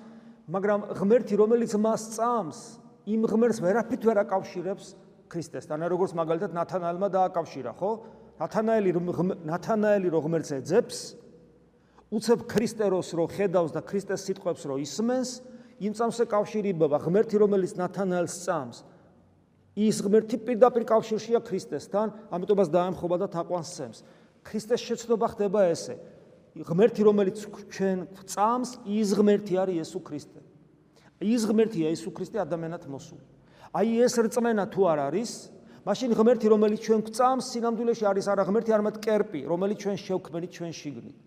მაგრამ 0.50 0.80
ღმერთი 0.98 1.34
რომელიც 1.38 1.72
მას 1.78 2.02
წამს, 2.18 2.58
იმ 3.06 3.22
ღმერთს 3.30 3.60
ვერაფრით 3.62 4.02
ვერ 4.02 4.18
აკავშირებს 4.26 4.86
ქრისტესთან. 5.30 5.78
ანუ 5.78 5.90
როგორც 5.94 6.12
მაგალითად 6.18 6.52
ნათანაელმა 6.58 7.08
დააკავშირა, 7.14 7.72
ხო? 7.78 7.92
ნათანაელი 8.40 8.92
ნათანაელი 9.46 10.12
რო 10.14 10.20
ღმერთს 10.26 10.52
ეძებს 10.60 11.00
უცებ 12.10 12.48
ქრისტეროს 12.50 13.12
რო 13.14 13.26
ხედავს 13.36 13.76
და 13.76 13.84
ქრისტეს 13.84 14.24
სიტყვებს 14.30 14.64
რო 14.66 14.80
ისმენს 14.82 15.34
იმ 15.80 15.94
წამსე 16.00 16.26
კავშირიბება 16.32 16.98
ღმერთი 17.04 17.36
რომელიც 17.44 17.76
ნათანაელს 17.80 18.36
წამს 18.48 18.84
ის 19.80 20.02
ღმერთი 20.04 20.40
პირდაპირ 20.44 20.84
კავშირშია 20.90 21.40
ქრისტესთან 21.46 22.12
ამიტომაც 22.36 22.68
დაემხობა 22.74 23.16
და 23.22 23.28
თაყვანს 23.32 23.70
სცემს. 23.72 24.00
ქრისტეს 24.44 24.82
შეცდობა 24.84 25.28
ხდება 25.36 25.60
ესე. 25.72 25.96
ღმერთი 26.58 27.02
რომელიც 27.08 27.38
ჩვენ 27.72 28.00
წამს 28.28 28.70
ის 28.84 29.10
ღმერთი 29.16 29.54
არის 29.56 29.76
იესო 29.80 30.00
ქრისტე. 30.04 30.40
ის 31.24 31.42
ღმერთია 31.48 31.88
იესო 31.94 32.12
ქრისტე 32.12 32.38
ადამიანად 32.44 32.84
მოსული. 32.92 33.24
აი 33.72 34.04
ეს 34.04 34.16
რწმენა 34.20 34.66
თუ 34.68 34.82
არ 34.90 35.00
არის 35.08 35.32
მაშინ 35.88 36.12
ღმერთი 36.18 36.48
რომელიც 36.52 36.80
ჩვენ 36.84 37.02
გვწამს 37.08 37.46
სინამდვილეში 37.56 38.06
არის 38.10 38.26
არა 38.28 38.44
ღმერთი 38.50 38.72
არამედ 38.76 38.96
კერპი 39.00 39.42
რომელიც 39.48 39.78
ჩვენ 39.84 39.98
შევქმნით 40.00 40.52
ჩვენ 40.52 40.72
შიგნით. 40.76 41.18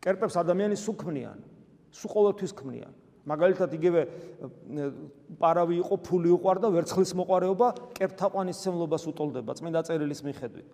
კერპებს 0.00 0.36
ადამიანი 0.40 0.76
სუქმნიან 0.76 1.38
სუ 1.92 2.06
ყოველთვის 2.08 2.52
ქმნიან. 2.56 2.92
მაგალითად 3.26 3.70
იგივე 3.76 4.00
პარავი 5.40 5.74
იყო 5.84 5.94
ფული 6.00 6.30
უყარდა 6.36 6.68
ვერცხლის 6.72 7.12
მოყარეობა 7.20 7.68
კერპთაყვანის 7.96 8.56
სემლობას 8.64 9.04
უტოლდება 9.12 9.52
წმინდა 9.60 9.80
წერილის 9.88 10.20
მიხედვით. 10.24 10.66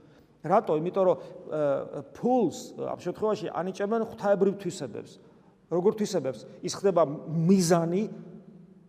რატო? 0.46 0.72
იმიტომ 0.78 1.04
რომ 1.06 1.16
ფულს 2.14 2.58
ამ 2.78 2.98
შემთხვევაში 3.02 3.46
ანიჭებენ 3.50 4.02
ღვთაებრივ 4.10 4.54
თვისებებს. 4.62 5.12
როგორ 5.70 5.92
თვისებებს? 5.98 6.40
ის 6.62 6.72
ხდება 6.78 7.02
მიზანი 7.50 8.02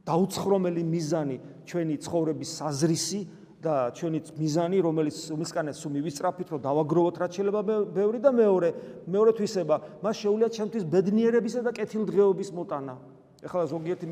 დაუცხრომელი 0.06 0.84
მიზანი 0.88 1.38
ჩვენი 1.66 1.96
ცხოვრების 2.06 2.50
საზრისი 2.62 3.20
და 3.58 3.90
ჩვენი 3.98 4.20
მიზანი, 4.38 4.78
რომელიც 4.86 5.18
უმისკანეს 5.34 5.82
სულ 5.82 5.92
მივისწრაფით, 5.98 6.48
რომ 6.54 6.60
დავაგროვოთ 6.62 7.16
რაც 7.18 7.32
შეიძლება 7.38 7.62
ბევრი 7.90 8.20
და 8.22 8.30
მეორე, 8.30 8.70
მეორე 9.10 9.32
თვისება, 9.34 9.76
მას 10.06 10.16
შეუძლია 10.22 10.50
ჩემთვის 10.54 10.84
ბედნიერებისა 10.86 11.62
და 11.66 11.72
კეთილდღეობის 11.74 12.50
მოტანა. 12.54 12.96
ეხლა 13.38 13.64
ზოგიერთი 13.70 14.06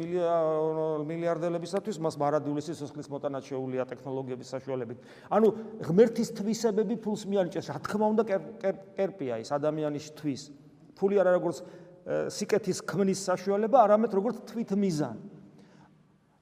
მილიარდელებისათვის 1.06 1.98
მას 1.98 2.16
მარადული 2.22 2.62
სიცოცხლის 2.62 3.10
მოტანა 3.10 3.40
შეუძლია 3.42 3.84
ტექნოლოგიების 3.90 4.48
საშუალებით. 4.54 4.98
ანუ 5.34 5.48
ღმერთის 5.82 6.30
თვისებები 6.38 6.96
ფულს 7.02 7.26
მიანიჭებს, 7.26 7.70
რა 7.74 7.80
თქმა 7.86 8.06
უნდა, 8.14 8.24
კერპია 8.98 9.42
ის 9.42 9.50
ადამიანის 9.50 10.06
თვის. 10.14 10.42
ფული 10.94 11.18
არა 11.22 11.42
როგორც 11.42 11.58
სიკეთის 12.06 12.86
ქმნის 12.86 13.20
საშუალება, 13.26 13.78
არამედ 13.82 14.12
როგორც 14.14 14.46
თვით 14.46 14.78
მიზანი. 14.78 15.35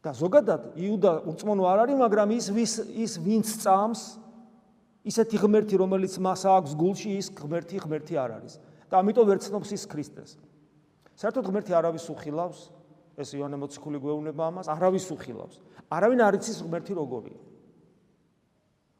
და 0.03 0.11
ზოგადად 0.11 0.75
იუდა 0.75 1.11
უწმონო 1.31 1.63
არ 1.63 1.79
არის, 1.87 1.97
მაგრამ 2.03 2.29
ის 2.35 2.45
ვის 2.51 2.73
ის 2.91 3.11
ვინც 3.23 3.47
წამს 3.63 4.01
ისეთი 5.07 5.37
ღმერთი, 5.39 5.75
რომელიც 5.79 6.19
მას 6.19 6.43
აქვს 6.43 6.75
გულში, 6.75 7.15
ის 7.23 7.31
ღმერთი 7.31 7.79
ღმერთი 7.79 8.15
არ 8.19 8.31
არის. 8.43 8.53
და 8.91 8.99
ამიტომ 8.99 9.25
ვერ 9.25 9.39
ცნობს 9.41 9.69
ის 9.73 9.83
ქრისტეს. 9.89 10.31
საერთოდ 11.17 11.43
ღმერთი 11.49 11.71
არავის 11.73 12.05
უხილავს, 12.13 12.59
ეს 13.17 13.29
იონე 13.33 13.57
მოციქული 13.57 13.97
გვეუბნება 13.97 14.43
ამას, 14.53 14.67
არავის 14.69 15.07
უხილავს. 15.09 15.55
არავინ 15.89 16.19
არ 16.21 16.33
იცის 16.37 16.61
ღმერთი 16.61 16.93
როგორია. 16.93 17.39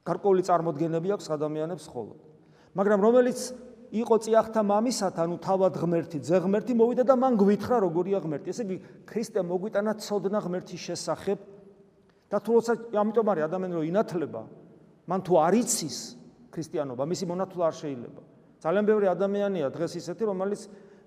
გარკვეული 0.08 0.42
წარმოდგენები 0.44 1.10
აქვს 1.16 1.28
ადამიანებს 1.36 1.86
ხოლმე. 1.88 2.18
მაგრამ 2.76 3.00
რომელიც 3.06 3.40
იყო 3.94 4.16
წიახთა 4.26 4.62
მამისათ, 4.66 5.16
ანუ 5.22 5.36
თავად 5.38 5.74
ღმერთი, 5.78 6.18
ძე 6.26 6.42
ღმერთი 6.42 6.74
მოვიდა 6.74 7.04
და 7.06 7.14
მან 7.14 7.34
გვითხრა 7.38 7.78
როგორია 7.86 8.18
ღმერთი. 8.26 8.50
ესე 8.50 8.64
იგი, 8.66 8.78
ქრისტე 9.06 9.40
მოგვიტანა 9.46 9.92
ცოდნა 10.02 10.40
ღმერთის 10.42 10.82
შესახებ 10.82 11.38
და 12.34 12.38
თუ 12.42 12.50
როცა 12.58 12.74
ამიტომ 12.90 13.28
არის 13.30 13.44
ადამიანი 13.46 13.74
რომ 13.78 13.86
ინათლება, 13.94 14.42
მან 15.06 15.20
თუ 15.22 15.34
არ 15.46 15.54
იცის 15.62 15.98
ქრისტიანობა, 16.50 17.04
მისი 17.06 17.26
მონათულა 17.30 17.66
არ 17.70 17.76
შეიძლება. 17.78 18.22
ძალიან 18.66 18.84
ბევრი 18.90 19.06
ადამიანია 19.14 19.68
დღეს 19.70 19.94
ისეთი, 20.02 20.24
რომელიც 20.26 20.62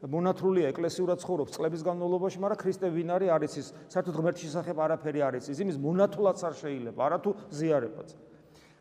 მონათრულია 0.06 0.70
ეკლესიურად 0.70 1.18
ცხოვრობს 1.24 1.54
წლების 1.56 1.82
განმავლობაში, 1.82 2.38
მაგრამ 2.38 2.58
ქრისტე 2.62 2.86
ვინ 2.92 3.10
არის 3.16 3.28
არ 3.32 3.42
იცის. 3.48 3.66
საერთოდ 3.90 4.14
ღმერთის 4.14 4.44
შესახებ 4.46 4.76
არაფერი 4.76 5.20
არ 5.26 5.34
იცის. 5.40 5.56
იმის 5.64 5.76
მონათულაც 5.80 6.38
არ 6.46 6.54
შეიძლება, 6.54 7.00
არათუ 7.00 7.30
ზიარებაც. 7.50 8.08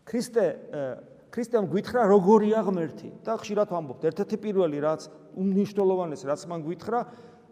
ქრისტე 0.05 0.43
ქრისტემ 1.35 1.67
გვითხრა 1.67 2.07
როგორია 2.07 2.63
ღმერთი 2.63 3.09
და 3.27 3.35
ხშირად 3.35 3.67
ვამბობთ 3.75 4.05
ერთ-ერთი 4.07 4.37
პირველი 4.39 4.77
რაც 4.85 5.07
უნიშნულოვანესი 5.35 6.29
რაც 6.31 6.41
მან 6.47 6.63
გვითხრა 6.63 6.99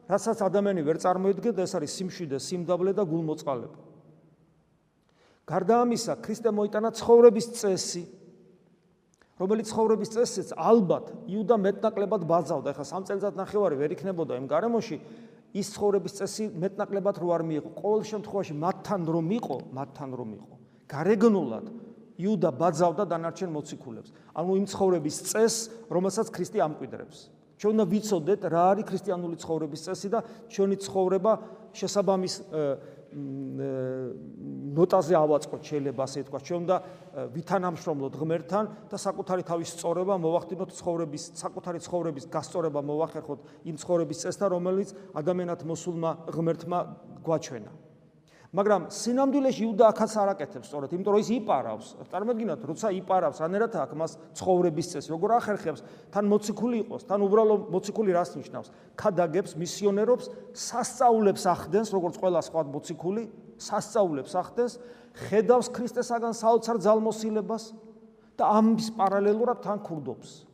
რასაც 0.07 0.39
ადამიანი 0.47 0.81
ვერ 0.87 0.97
წარმოიდგენდა 1.03 1.65
ეს 1.67 1.73
არის 1.75 1.91
სიმშვიდე 1.99 2.39
სიმდაბლე 2.39 2.91
და 2.95 3.03
გულმოწყალება. 3.03 3.77
გარდა 5.43 5.75
ამისა 5.83 6.13
ქრისტემ 6.23 6.55
მოიტანა 6.55 6.89
ცხოვრების 6.95 7.47
წესი 7.59 8.03
რომელიც 9.43 9.67
ცხოვრების 9.67 10.09
წესიც 10.15 10.49
ალბათ 10.55 11.05
იუდა 11.27 11.55
მეტნაკლებად 11.67 12.21
ბაძავდა. 12.23 12.67
ეხლა 12.71 12.85
სამ 12.87 13.03
წელიწად 13.03 13.35
ნახევარი 13.35 13.75
ვერ 13.83 13.91
იქნებოდა 13.99 14.39
იმ 14.39 14.47
გარემოში 14.47 14.97
ის 15.59 15.67
ცხოვრების 15.75 16.13
წესი 16.23 16.45
მეტნაკლებად 16.55 17.19
რო 17.19 17.27
არ 17.35 17.43
მიიღო 17.51 17.69
ყოველ 17.83 18.01
შემთხვევაში 18.07 18.53
მათთან 18.63 19.01
რომ 19.11 19.27
იყო 19.43 19.57
მათთან 19.75 20.09
რომ 20.15 20.29
იყო 20.39 20.53
გარეგნულად 20.87 21.65
იუდა 22.19 22.49
ბაძავდა 22.53 23.03
დანარჩენ 23.09 23.49
მოციქულებს. 23.53 24.09
ანუ 24.37 24.51
იმ 24.59 24.65
ცხოვრების 24.69 25.17
წეს, 25.29 25.55
რომელსაც 25.89 26.27
ქრისტე 26.29 26.59
ამკვიდრებს. 26.61 27.17
ჩვენ 27.57 27.71
უნდა 27.73 27.85
ვიცოდეთ 27.93 28.41
რა 28.49 28.63
არის 28.73 28.85
ქრისტიანული 28.89 29.37
ცხოვრების 29.39 29.81
წესი 29.87 30.07
და 30.11 30.19
ჩვენი 30.51 30.75
ცხოვრება 30.83 31.31
შესაბამის 31.73 32.33
ნოტაზე 34.73 35.13
ავაწყოთ 35.13 35.61
შეიძლება 35.69 36.01
ასე 36.01 36.19
თქვა. 36.27 36.39
ჩვენ 36.43 36.59
უნდა 36.65 36.77
ვითანამშრომლოთ 37.29 38.13
ღმერთთან 38.17 38.65
და 38.89 38.97
საკუთარი 38.97 39.43
თავის 39.45 39.69
სწორება 39.77 40.17
მოვახდინოთ 40.17 40.69
ცხოვრების, 40.73 41.23
საკუთარი 41.37 41.79
ცხოვრების 41.85 42.25
გასწორება 42.33 42.81
მოვახერხოთ 42.81 43.39
იმ 43.69 43.75
ცხოვრების 43.77 44.17
წესთან, 44.17 44.49
რომელიც 44.57 44.89
ადამიანად 45.13 45.59
მოსულმა 45.61 46.11
ღმერთმა 46.33 46.79
გვაჩვენა. 47.21 47.71
მაგრამ 48.53 48.83
სინამდვილეში 48.93 49.63
იუდა 49.65 49.87
ახაც 49.89 50.13
არ 50.13 50.29
აკეთებს 50.37 50.67
სწორად, 50.69 50.91
იმიტომ 50.93 51.13
რომ 51.15 51.21
ის 51.25 51.29
იპარავს. 51.33 51.87
წარმოგიდგენთ, 52.13 52.65
როცა 52.69 52.87
იპარავს, 53.01 53.39
ანერათ 53.41 53.73
აქ 53.81 53.91
მას 53.97 54.11
ცხოვრების 54.37 54.87
წესი, 54.93 55.09
როგორ 55.09 55.29
ახერხებს, 55.41 55.81
თან 56.13 56.25
მოციქული 56.29 56.77
იყოს, 56.85 57.01
თან 57.09 57.19
უბრალო 57.25 57.55
მოციქული 57.73 58.13
რას 58.13 58.37
ნიშნავს? 58.37 58.69
ქადაგებს, 58.93 59.57
მისიონერობს, 59.57 60.25
სასწაულებს 60.53 61.43
ახდენს, 61.49 61.89
როგორც 61.97 62.15
ყველა 62.21 62.41
სხვა 62.45 62.61
მოციქული, 62.69 63.23
სასწაულებს 63.57 64.33
ახდენს, 64.37 64.73
ხედავს 65.17 65.67
ქრისტესაგან 65.73 66.33
საოცარ 66.37 66.77
ძალმოსილებას 66.77 67.63
და 68.37 68.43
ამის 68.53 68.93
პარალელურად 68.93 69.65
თან 69.65 69.81
ქურდობს. 69.81 70.45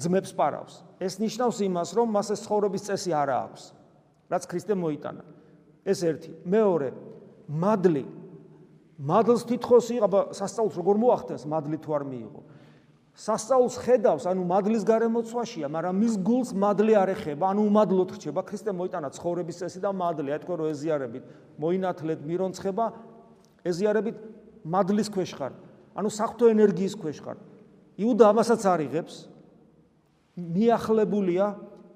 ძმებს 0.00 0.32
პარავს. 0.32 0.80
ეს 0.96 1.20
ნიშნავს 1.20 1.60
იმას, 1.60 1.92
რომ 1.92 2.08
მას 2.08 2.32
ეს 2.32 2.40
ცხოვრების 2.48 2.82
წესი 2.88 3.12
არ 3.12 3.28
აქვს, 3.28 3.62
რაც 4.32 4.42
ქრისტე 4.48 4.74
მოიტანა. 4.80 5.41
ეს 5.84 5.98
ერთი. 6.06 6.30
მეორე, 6.46 6.88
მადლი. 7.48 8.04
მადლს 9.02 9.42
თითქოს 9.48 9.90
აბა 9.98 10.20
სასწაულს 10.36 10.74
როგორ 10.78 10.96
მოახდენს, 11.02 11.42
მადლი 11.48 11.76
თუ 11.82 11.90
არ 11.98 12.04
მიიღო. 12.06 12.42
სასწაულს 13.12 13.76
ხედავს, 13.82 14.24
ანუ 14.24 14.42
მადლის 14.46 14.82
გარემოცვაშია, 14.88 15.68
მაგრამ 15.68 15.94
მის 16.00 16.14
გულს 16.24 16.50
მადლი 16.56 16.94
არ 16.96 17.08
ეხება, 17.12 17.44
ანუ 17.52 17.60
უმადლოდ 17.68 18.08
რჩება. 18.16 18.40
ქრისტე 18.40 18.72
მოიტანა 18.72 19.08
ცხოვრების 19.12 19.56
წესი 19.60 19.80
და 19.84 19.90
მადლი, 19.92 20.32
აი 20.32 20.40
თქვენ 20.40 20.56
რო 20.56 20.66
ეზიარებით, 20.72 21.24
მოინათლეთ 21.60 22.20
მირონცხება, 22.24 22.84
ეზიარებით 23.68 24.16
მადლის 24.64 25.08
ქვეშ 25.12 25.30
ხარ. 25.36 25.52
ანუ 25.92 26.08
საფრთხო 26.08 26.46
ენერგიის 26.56 26.94
ქვეშ 26.96 27.18
ხარ. 27.20 27.38
იუდა 28.00 28.24
ამასაც 28.32 28.62
არიღებს. 28.64 29.14
მიახლებულია 30.38 31.46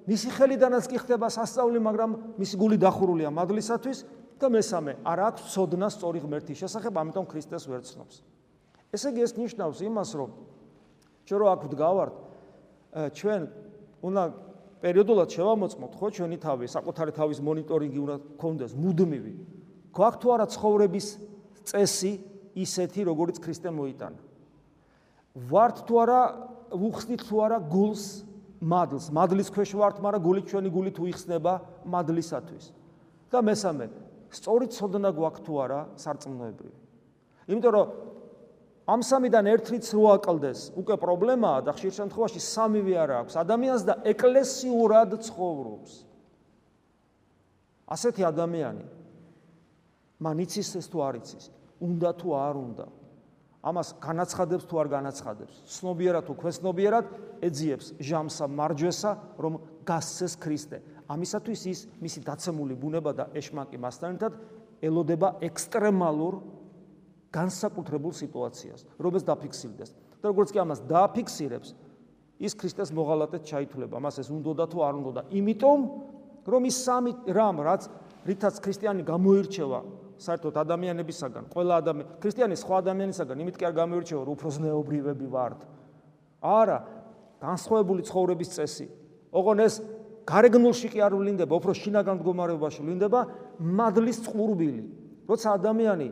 მისი 0.06 0.28
ხელიდანაც 0.38 0.84
კი 0.86 0.98
ხდება 1.02 1.26
სასწაული, 1.34 1.78
მაგრამ 1.82 2.10
მისი 2.38 2.54
გული 2.56 2.76
დახურულია 2.78 3.30
მადლისათვის 3.34 3.98
და 4.38 4.46
მესამე, 4.52 4.92
არ 5.02 5.18
აქვს 5.26 5.42
ცოდნა 5.50 5.88
სწორი 5.90 6.18
ღმერთის 6.22 6.60
შესახებ, 6.62 6.92
ამიტომ 6.94 7.25
ქრისტეს 7.26 7.64
ვერ 7.66 7.82
ცნობს. 7.82 8.22
ესე 8.94 9.08
იგი 9.10 9.20
ეს 9.26 9.32
ნიშნავს 9.34 9.78
იმას, 9.82 10.10
რომ 10.14 10.30
ჩვენ 11.26 11.38
რო 11.42 11.46
აქ 11.50 11.60
ვდგავართ, 11.66 12.14
ჩვენ 13.18 13.40
უნდა 14.06 14.22
პერიოდულად 14.78 15.28
შევამოწმოთ 15.34 15.92
ხო 15.98 16.06
ჩვენი 16.14 16.38
თავი, 16.38 16.66
საკუთარი 16.70 17.12
თავის 17.16 17.38
მონიტორინგი 17.42 17.98
უნდა 17.98 18.16
გქონდეს 18.38 18.72
მუდმივი. 18.76 19.32
გვაქვს 19.90 20.20
თუ 20.22 20.26
არა 20.36 20.46
ცხოვრების 20.54 21.06
წესი 21.66 22.12
ისეთი, 22.54 23.00
როგორიც 23.10 23.36
ქრისტე 23.42 23.70
მოიტანა. 23.75 24.20
ვართ 25.50 25.76
თუ 25.88 25.94
არა, 25.96 26.20
ვუხსნით 26.76 27.20
თუ 27.26 27.36
არა 27.42 27.58
გულს 27.68 28.04
მადლს, 28.60 29.10
მადლის 29.12 29.48
ქვეშ 29.52 29.70
ვართ, 29.76 29.96
მაგრამ 30.00 30.22
გული 30.25 30.42
ჩვენი 30.48 30.70
გული 30.72 30.90
თუ 30.96 31.02
იხსნება 31.12 31.52
მადლისათვის. 31.84 32.66
და 33.30 33.42
მესამე, 33.42 33.86
სწორი 34.32 34.66
ცოდნა 34.72 35.10
გვაქვს 35.12 35.42
თუ 35.44 35.52
არა 35.60 35.80
სარწმუნოებრივი. 35.98 36.76
იმიტომ 37.50 37.72
რომ 37.75 37.86
ამ 38.86 39.00
სამიდან 39.02 39.44
ერთ 39.50 39.66
რიც 39.75 39.86
რო 39.92 40.04
აკლდეს, 40.14 40.60
უკვე 40.78 40.94
პრობლემაა 40.94 41.58
და 41.66 41.70
ხშირ 41.75 41.92
შემთხვევაში 41.98 42.40
სამივე 42.40 42.94
არ 43.02 43.10
აქვს. 43.20 43.34
ადამიანს 43.42 43.82
და 43.82 43.94
ეკლესიურად 44.06 45.10
ცხოვრობს. 45.26 45.92
ასეთი 47.86 48.22
ადამიანი 48.26 48.84
მან 50.22 50.36
იცის 50.42 50.70
ეს 50.80 50.86
თუ 50.90 50.98
არ 51.06 51.14
იცის, 51.20 51.44
უნდა 51.82 52.10
თუ 52.18 52.28
არ 52.34 52.54
უნდა. 52.56 52.86
ამას 53.66 53.88
განაცხადებს 53.99 54.64
თუ 54.70 54.75
არ 54.78 54.88
განაცხადებს. 54.94 55.54
ცნობიერად 55.66 56.23
თუ 56.30 56.35
ქვესნობიერად 56.38 57.06
ეძიებს 57.42 57.99
ჟამსა 57.99 58.47
მარჯვესა, 58.47 59.10
რომ 59.43 59.58
გასცეს 59.82 60.34
ქრისტე. 60.38 60.78
ამისათვის 61.10 61.60
ის 61.67 61.80
მისი 61.99 62.21
დაცემული 62.23 62.75
ბუნება 62.78 63.10
და 63.10 63.25
ეშმაკი 63.34 63.78
მასთან 63.82 64.10
ერთად 64.14 64.32
ელოდება 64.82 65.28
ექსტრემალურ 65.43 66.34
განსაკუთრებულ 67.34 68.12
სიტუაციას, 68.14 68.80
რომელიც 69.02 69.23
დაფიქსირდეს. 69.26 69.91
და 70.23 70.25
როგორც 70.30 70.49
კი 70.54 70.58
ამას 70.62 70.80
დააფიქსირებს, 70.86 71.69
ის 72.38 72.52
ქრისტეს 72.54 72.91
მოღალატედ 72.95 73.43
ჩაითვლება. 73.50 73.97
მას 73.99 74.23
ეს 74.23 74.28
უნდა 74.30 74.52
და 74.62 74.67
თუ 74.71 74.78
არ 74.86 74.95
უნდა 74.95 75.10
და 75.19 75.23
იმიტომ 75.34 75.80
რომ 76.47 76.62
ის 76.71 76.76
სამი 76.86 77.12
რამ 77.26 77.56
რაც 77.67 77.82
რითაც 78.26 78.54
ქრისტიანი 78.62 79.02
გამოირჩევა 79.02 80.05
საერთოდ 80.17 80.55
ადამიანებისაგან, 80.57 81.45
ყველა 81.52 81.75
ადამიანი, 81.83 82.09
ქრისტიანი 82.23 82.57
სხვა 82.57 82.75
ადამიანისაგან, 82.83 83.37
იმით 83.45 83.57
კი 83.61 83.65
არ 83.69 83.75
გამოირჩევა, 83.76 84.23
რომ 84.26 84.33
უფრო 84.37 84.49
ზნეობრივები 84.57 85.26
ვართ. 85.29 85.61
არა, 86.43 86.79
განსხვავებული 87.41 88.02
ცხოვრების 88.09 88.49
წესი. 88.57 88.87
ოღონ 89.33 89.59
ეს 89.61 89.75
გარეგნულში 90.26 90.89
კი 90.91 90.99
არ 91.05 91.13
ვლინდება, 91.15 91.52
უფრო 91.52 91.73
შინაგან 91.76 92.15
მდგომარეობაში 92.19 92.81
ვლინდება 92.83 93.21
მადლის 93.61 94.19
წყურბილი. 94.26 94.85
როცა 95.29 95.49
ადამიანი 95.59 96.09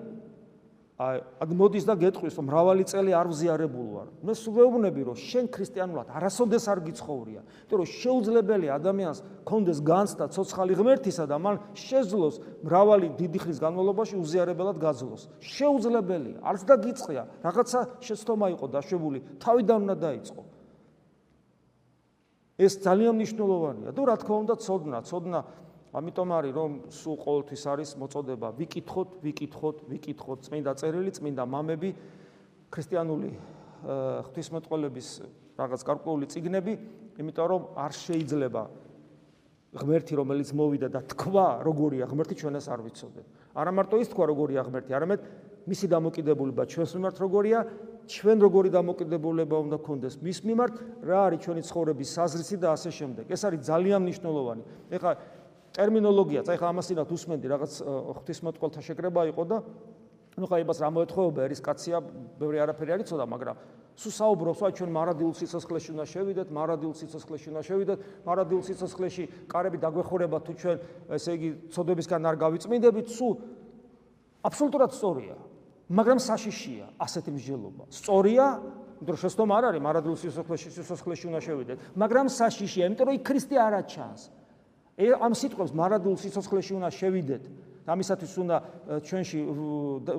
აი 0.94 1.16
აქ 1.42 1.50
მოდის 1.59 1.85
და 1.90 1.94
გეტყვის 1.98 2.37
რომ 2.38 2.46
მრავალი 2.46 2.85
წელი 2.87 3.11
არ 3.18 3.26
ვზიარებულ 3.26 3.87
ვარ. 3.98 4.09
მე 4.22 4.33
სულეუბნები 4.38 5.02
რომ 5.11 5.16
შენ 5.18 5.44
ქრისტიანულად 5.50 6.07
არასოდეს 6.07 6.64
არ 6.70 6.78
გიცხოვრია. 6.87 7.40
იმიტომ 7.42 7.78
რომ 7.83 7.88
შეუძლებელი 7.98 8.66
ადამიანს 8.70 9.18
კონდეს 9.42 9.78
განცდა 9.83 10.24
ცოცხალი 10.30 10.74
ღმერთისა 10.78 11.26
და 11.26 11.37
მან 11.42 11.57
შეძლოს 11.74 12.35
მრავალი 12.62 13.09
დიდი 13.18 13.38
ხნის 13.42 13.59
განმავლობაში 13.59 14.14
უზიარებელად 14.22 14.78
გაძლოს. 14.78 15.22
შეუძლებელია. 15.42 16.38
არც 16.46 16.62
და 16.62 16.74
გიწყია. 16.78 17.22
რაღაცა 17.42 17.80
შეცდომა 17.98 18.46
იყო 18.54 18.66
დაშვებული, 18.70 19.18
თავიდან 19.42 19.78
უნდა 19.83 19.96
დაიწყო. 19.98 20.42
ეს 22.54 22.78
ძალიან 22.87 23.18
მნიშვნელოვანია. 23.18 23.90
თუ 23.98 24.02
რა 24.07 24.14
თქმა 24.22 24.37
უნდა 24.46 24.54
ცოდნა, 24.62 24.98
ცოდნა 25.02 25.38
ამიტომ 25.94 26.28
არის 26.35 26.52
რომ 26.59 26.70
სულ 26.90 27.16
ყოველთვის 27.22 27.62
არის 27.70 27.90
მოწოდება 28.02 28.48
ვიკითხოთ, 28.59 29.11
ვიკითხოთ, 29.22 29.76
ვიკითხოთ 29.94 30.38
წმინდა 30.48 30.72
წერილი, 30.74 31.11
წმინდა 31.14 31.44
მამები, 31.46 31.90
ქრისტიანული 32.74 33.30
ღვთისმეტყველების 33.85 35.09
რაღაც 35.54 35.80
გარკვეული 35.87 36.26
წიგნები, 36.35 36.72
იმიტომ 37.22 37.46
რომ 37.46 37.62
არ 37.78 37.92
შეიძლება 37.94 38.62
ღმერთი 39.74 40.14
რომელიც 40.18 40.50
მოვიდა 40.54 40.88
და 40.90 41.00
თქვა 41.14 41.46
როგორია 41.66 42.07
ღმერთი 42.11 42.35
ჩვენას 42.42 42.66
არ 42.70 42.80
ვიცოდეთ. 42.87 43.26
არა 43.54 43.70
მარტო 43.74 43.96
ის 44.02 44.09
თქვა 44.11 44.24
როგორია 44.30 44.61
ღმერთი, 44.66 44.90
არამედ 44.94 45.20
მისი 45.66 45.87
დამოკიდებულება 45.94 46.62
ჩვენს 46.70 46.90
მიმართ 46.94 47.16
როგორია, 47.22 47.59
ჩვენ 48.04 48.38
როგორი 48.44 48.68
დამოკიდებულება 48.74 49.57
უნდა 49.64 49.76
გქონდეს 49.80 50.14
მის 50.20 50.38
მიმართ, 50.44 50.74
რა 51.09 51.18
არის 51.26 51.40
ჩვენი 51.40 51.62
ცხოვრების 51.64 52.09
საზრისი 52.14 52.57
და 52.61 52.68
ასე 52.76 52.90
შემდეგ. 52.92 53.24
ეს 53.33 53.42
არის 53.48 53.61
ძალიან 53.64 54.00
მნიშვნელოვანი. 54.04 54.62
ეხლა 54.92 55.12
ტერმინოლოგიაც, 55.74 56.46
აი 56.54 56.58
ხა 56.60 56.68
ამასინათ 56.70 57.10
უსმენდი 57.10 57.46
რაღაც 57.50 57.72
ღვთისმოწყალთა 58.14 58.80
შეკრება 58.87 59.22
იყო 59.34 59.42
და 59.50 59.58
ну 60.38 60.46
ხა 60.46 60.60
იმას 60.62 60.78
რა 60.82 60.90
მოეთხოვება 60.94 61.40
ერის 61.46 61.62
კაცია, 61.62 61.98
ბევრი 62.38 62.62
არაფერი 62.62 62.90
არ 62.94 63.02
იცოდა, 63.02 63.24
მაგრამ 63.26 63.56
სუ 63.94 64.10
საუბრობს, 64.10 64.60
აი 64.66 64.72
ჩვენ 64.74 64.90
მარადილ 64.90 65.30
სიცოცხლეში 65.38 65.90
უნდა 65.94 66.06
შევიდეთ, 66.10 66.48
მარადილ 66.50 66.92
სიცოცხლეში 66.98 67.46
უნდა 67.54 67.62
შევიდეთ, 67.62 67.98
მარადილ 68.26 68.60
სიცოცხლეში 68.66 69.24
კარები 69.46 69.78
დაგვეხურება 69.78 70.38
თუ 70.42 70.52
ჩვენ 70.58 70.76
ესე 71.14 71.30
იგი 71.38 71.48
ცოდებისგან 71.70 72.22
არ 72.26 72.37
გავიწმინდებით, 72.42 73.06
სუ 73.14 73.28
აბსოლუტურად 74.50 74.90
სწორია, 74.98 75.37
მაგრამ 75.94 76.18
საშიშია 76.18 76.87
ასეთი 76.98 77.30
მსჯელობა. 77.38 77.84
სწორია, 77.94 78.46
იმიტომ 78.98 79.14
რომ 79.14 79.20
შეცდომა 79.22 79.54
არ 79.54 79.64
არის 79.70 79.82
მარადილ 79.87 80.14
სიცოცხლეში 80.18 80.68
სიცოცხლეში 80.74 81.24
უნდა 81.30 81.40
შევიდეთ, 81.46 81.78
მაგრამ 81.94 82.26
საშიშია, 82.34 82.84
იმიტომ 82.90 83.06
რომ 83.06 83.14
იქ 83.14 83.22
ქრისტე 83.30 83.56
არ 83.62 83.74
აჩანს. 83.78 84.22
ამ 84.94 85.33
სიტყვებს 85.35 85.72
მარადულ 85.74 86.14
სიცოცხლეში 86.22 86.72
უნდა 86.78 86.90
შევიდეთ. 86.94 87.44
ამისათვის 87.85 88.35
უნდა 88.40 88.57
ჩვენში 89.04 89.38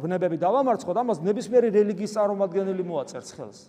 ვნებები 0.04 0.38
დავამარცხოთ, 0.38 0.96
ამას 1.02 1.18
ნებისმიერი 1.26 1.70
რელიგიის 1.74 2.14
წარმომადგენელი 2.14 2.84
მოაწერს 2.86 3.30
ხელს. 3.34 3.60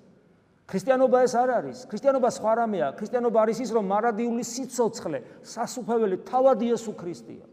ქრისტიანობა 0.66 1.19
ეს 1.25 1.35
არ 1.38 1.51
არის. 1.62 1.79
ქრისტიანობა 1.87 2.29
სხვა 2.37 2.53
რამეა. 2.61 2.88
ქრისტიანობა 2.99 3.38
არის 3.47 3.59
ის, 3.62 3.71
რომ 3.71 3.85
მარადიული 3.87 4.42
სიცოცხლე, 4.42 5.19
სასუფეველი 5.47 6.16
თავად 6.27 6.59
იესო 6.66 6.92
ქრისტეა. 6.92 7.47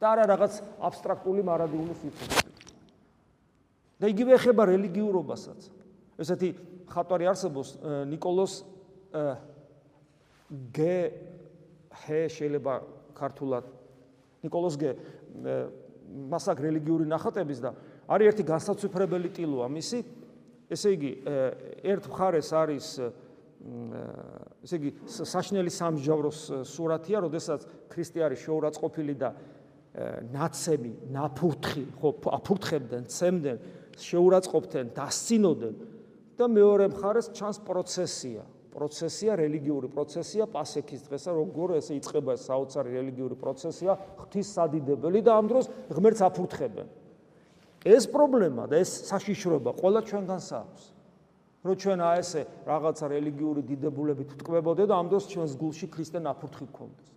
და 0.00 0.06
არა 0.12 0.24
რაღაც 0.36 0.54
აბსტრაქტული 0.84 1.42
მარადიული 1.42 1.94
სიცოცხლე. 1.96 2.52
და 4.00 4.04
იგივე 4.12 4.30
ეხება 4.36 4.62
რელიგიურობასაც. 4.68 5.60
ესეთი 6.20 6.48
ხატვარი 6.86 7.24
არსებობს 7.32 7.68
ნიკოლოს 8.12 8.52
გე 10.74 10.94
ჰე 12.02 12.20
შეიძლება 12.28 12.74
ქართულად. 13.14 13.64
نيكოლოზ 14.44 14.74
გე 14.76 14.90
მას 16.28 16.44
აქ 16.52 16.58
რელიგიური 16.60 17.08
ნახატების 17.08 17.58
და 17.64 17.70
არის 18.12 18.26
ერთი 18.30 18.44
განსაცვიფრებელი 18.44 19.28
ტილოა 19.32 19.66
მისი 19.72 19.98
ესე 20.74 20.88
იგი 20.96 21.10
ერთ 21.80 22.04
მხარეს 22.12 22.50
არის 22.52 22.86
ესე 24.64 24.76
იგი 24.76 24.90
საშნელი 25.08 25.72
სამსჯავროს 25.72 26.40
სურათია, 26.68 27.24
როდესაც 27.24 27.64
ქრისტე 27.88 28.20
არის 28.28 28.44
შეურაცხყოფილი 28.44 29.14
და 29.16 29.30
ნაცემი, 30.34 30.92
ნაფურთხი, 31.14 31.84
ხო, 32.02 32.10
აფურთხებდნენ, 32.34 33.04
ცემდნენ, 33.08 33.58
შეურაცხყოფდნენ, 33.94 34.86
დასცინოდნენ 34.98 35.74
და 36.34 36.44
მეორე 36.50 36.88
მხარეს 36.92 37.30
ჩანს 37.30 37.62
პროცესია, 37.62 38.42
პროცესია, 38.74 39.38
რელიგიური 39.38 39.88
პროცესია 39.94 40.44
პასექის 40.50 41.06
დღესა, 41.06 41.30
როგორ 41.38 41.78
ესე 41.78 41.94
იწყება 42.02 42.34
საოცარი 42.34 42.90
რელიგიური 42.98 43.36
პროცესია, 43.38 43.92
ღვთის 44.18 44.48
სადიდებელი 44.58 45.20
და 45.22 45.32
ამ 45.38 45.46
დროს 45.46 45.70
ღმერთს 45.94 46.22
აფურთხებენ. 46.26 46.88
ეს 47.84 48.04
პრობლემა 48.10 48.66
და 48.66 48.80
ეს 48.82 48.90
საშიშროება 49.06 49.70
ყველა 49.78 50.00
ჩვენგანს 50.08 50.48
აქვს. 50.58 50.84
რომ 51.64 51.76
ჩვენ 51.80 52.00
აი 52.04 52.18
ესე 52.20 52.42
რაღაცა 52.68 53.06
რელიგიური 53.08 53.62
დიდებულებით 53.64 54.30
თკბებოდე 54.36 54.84
და 54.84 54.94
ამ 55.00 55.06
დროს 55.08 55.24
ჩვენს 55.32 55.52
გულში 55.56 55.86
ქრისტე 55.88 56.20
ნაფურთხი 56.20 56.66
გქონდეს. 56.68 57.08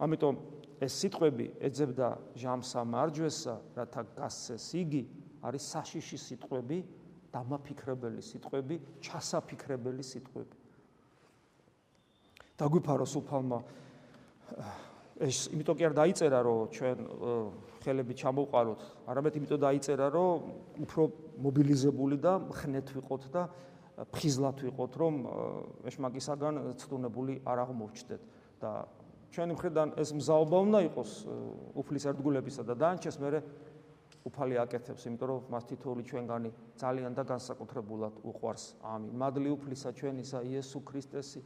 ამიტომ 0.00 0.34
ეს 0.80 0.92
სიტყვები 0.96 1.46
ეძებდა 1.60 2.08
ჟამსა 2.40 2.80
მარჯვესა, 2.88 3.54
რათა 3.76 4.02
გასცეს 4.16 4.66
იგი, 4.80 5.02
არის 5.44 5.62
საშიში 5.76 6.18
სიტყვები, 6.24 6.78
დამაფიქრებელი 7.30 8.22
სიტყვები, 8.22 8.76
ჩასაფიქრებელი 9.00 10.04
სიტყვები. 10.04 10.56
დაგვიფაროს 12.60 13.14
უფალმა 13.20 13.58
ეს 15.20 15.48
იმიტომ 15.52 15.76
კი 15.76 15.84
არ 15.88 15.94
დაიწერა 16.00 16.38
რომ 16.44 16.58
ჩვენ 16.74 16.98
ხელები 17.80 18.14
ჩამოვყაროთ, 18.20 18.80
არამედ 19.08 19.32
იმიტომ 19.40 19.60
დაიწერა 19.60 20.06
რომ 20.12 20.38
უფრო 20.84 21.02
მობილიზებული 21.44 22.16
და 22.20 22.32
ხნეთ 22.56 22.88
ვიყოთ 22.96 23.22
და 23.32 23.42
ფხიზლად 24.12 24.56
ვიყოთ, 24.64 24.92
რომ 24.96 25.14
ეშმაკისაგან 25.88 26.54
ცდუნებული 26.80 27.34
არ 27.44 27.58
აღმოჩნდეთ 27.68 28.22
და 28.60 28.70
ჩვენი 29.30 29.52
მხრიდან 29.54 29.88
ეს 30.00 30.10
მზაობა 30.16 30.56
უნდა 30.66 30.78
იყოს 30.90 31.10
უფლის 31.78 32.04
ერთგულებისა 32.10 32.62
და 32.66 32.74
დანჩეს 32.80 33.16
მე 33.22 33.28
უფალი 34.28 34.56
აკეთებს, 34.60 35.06
იმიტომ 35.08 35.28
რომ 35.30 35.40
მას 35.52 35.64
თითოეული 35.70 36.02
ჩვენგანი 36.04 36.50
ძალიან 36.76 37.12
და 37.16 37.22
განსაკუთრებულად 37.24 38.14
უყვარს. 38.24 38.64
ამინ. 38.84 39.12
მადლი 39.16 39.50
უფლისა 39.56 39.90
ჩვენისა 39.96 40.38
იესო 40.44 40.78
ქრისტესი 40.84 41.40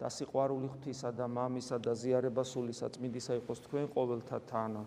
და 0.00 0.06
სიყვარული 0.08 0.66
ღვთისა 0.72 1.10
და 1.12 1.26
მამისა 1.28 1.76
და 1.78 1.92
ზიარება 1.94 2.42
სულისა 2.42 2.86
წმინდისა 2.96 3.32
იყოს 3.44 3.58
თქვენ 3.68 3.84
ყოველთა 3.94 4.38
თანა. 4.48 4.82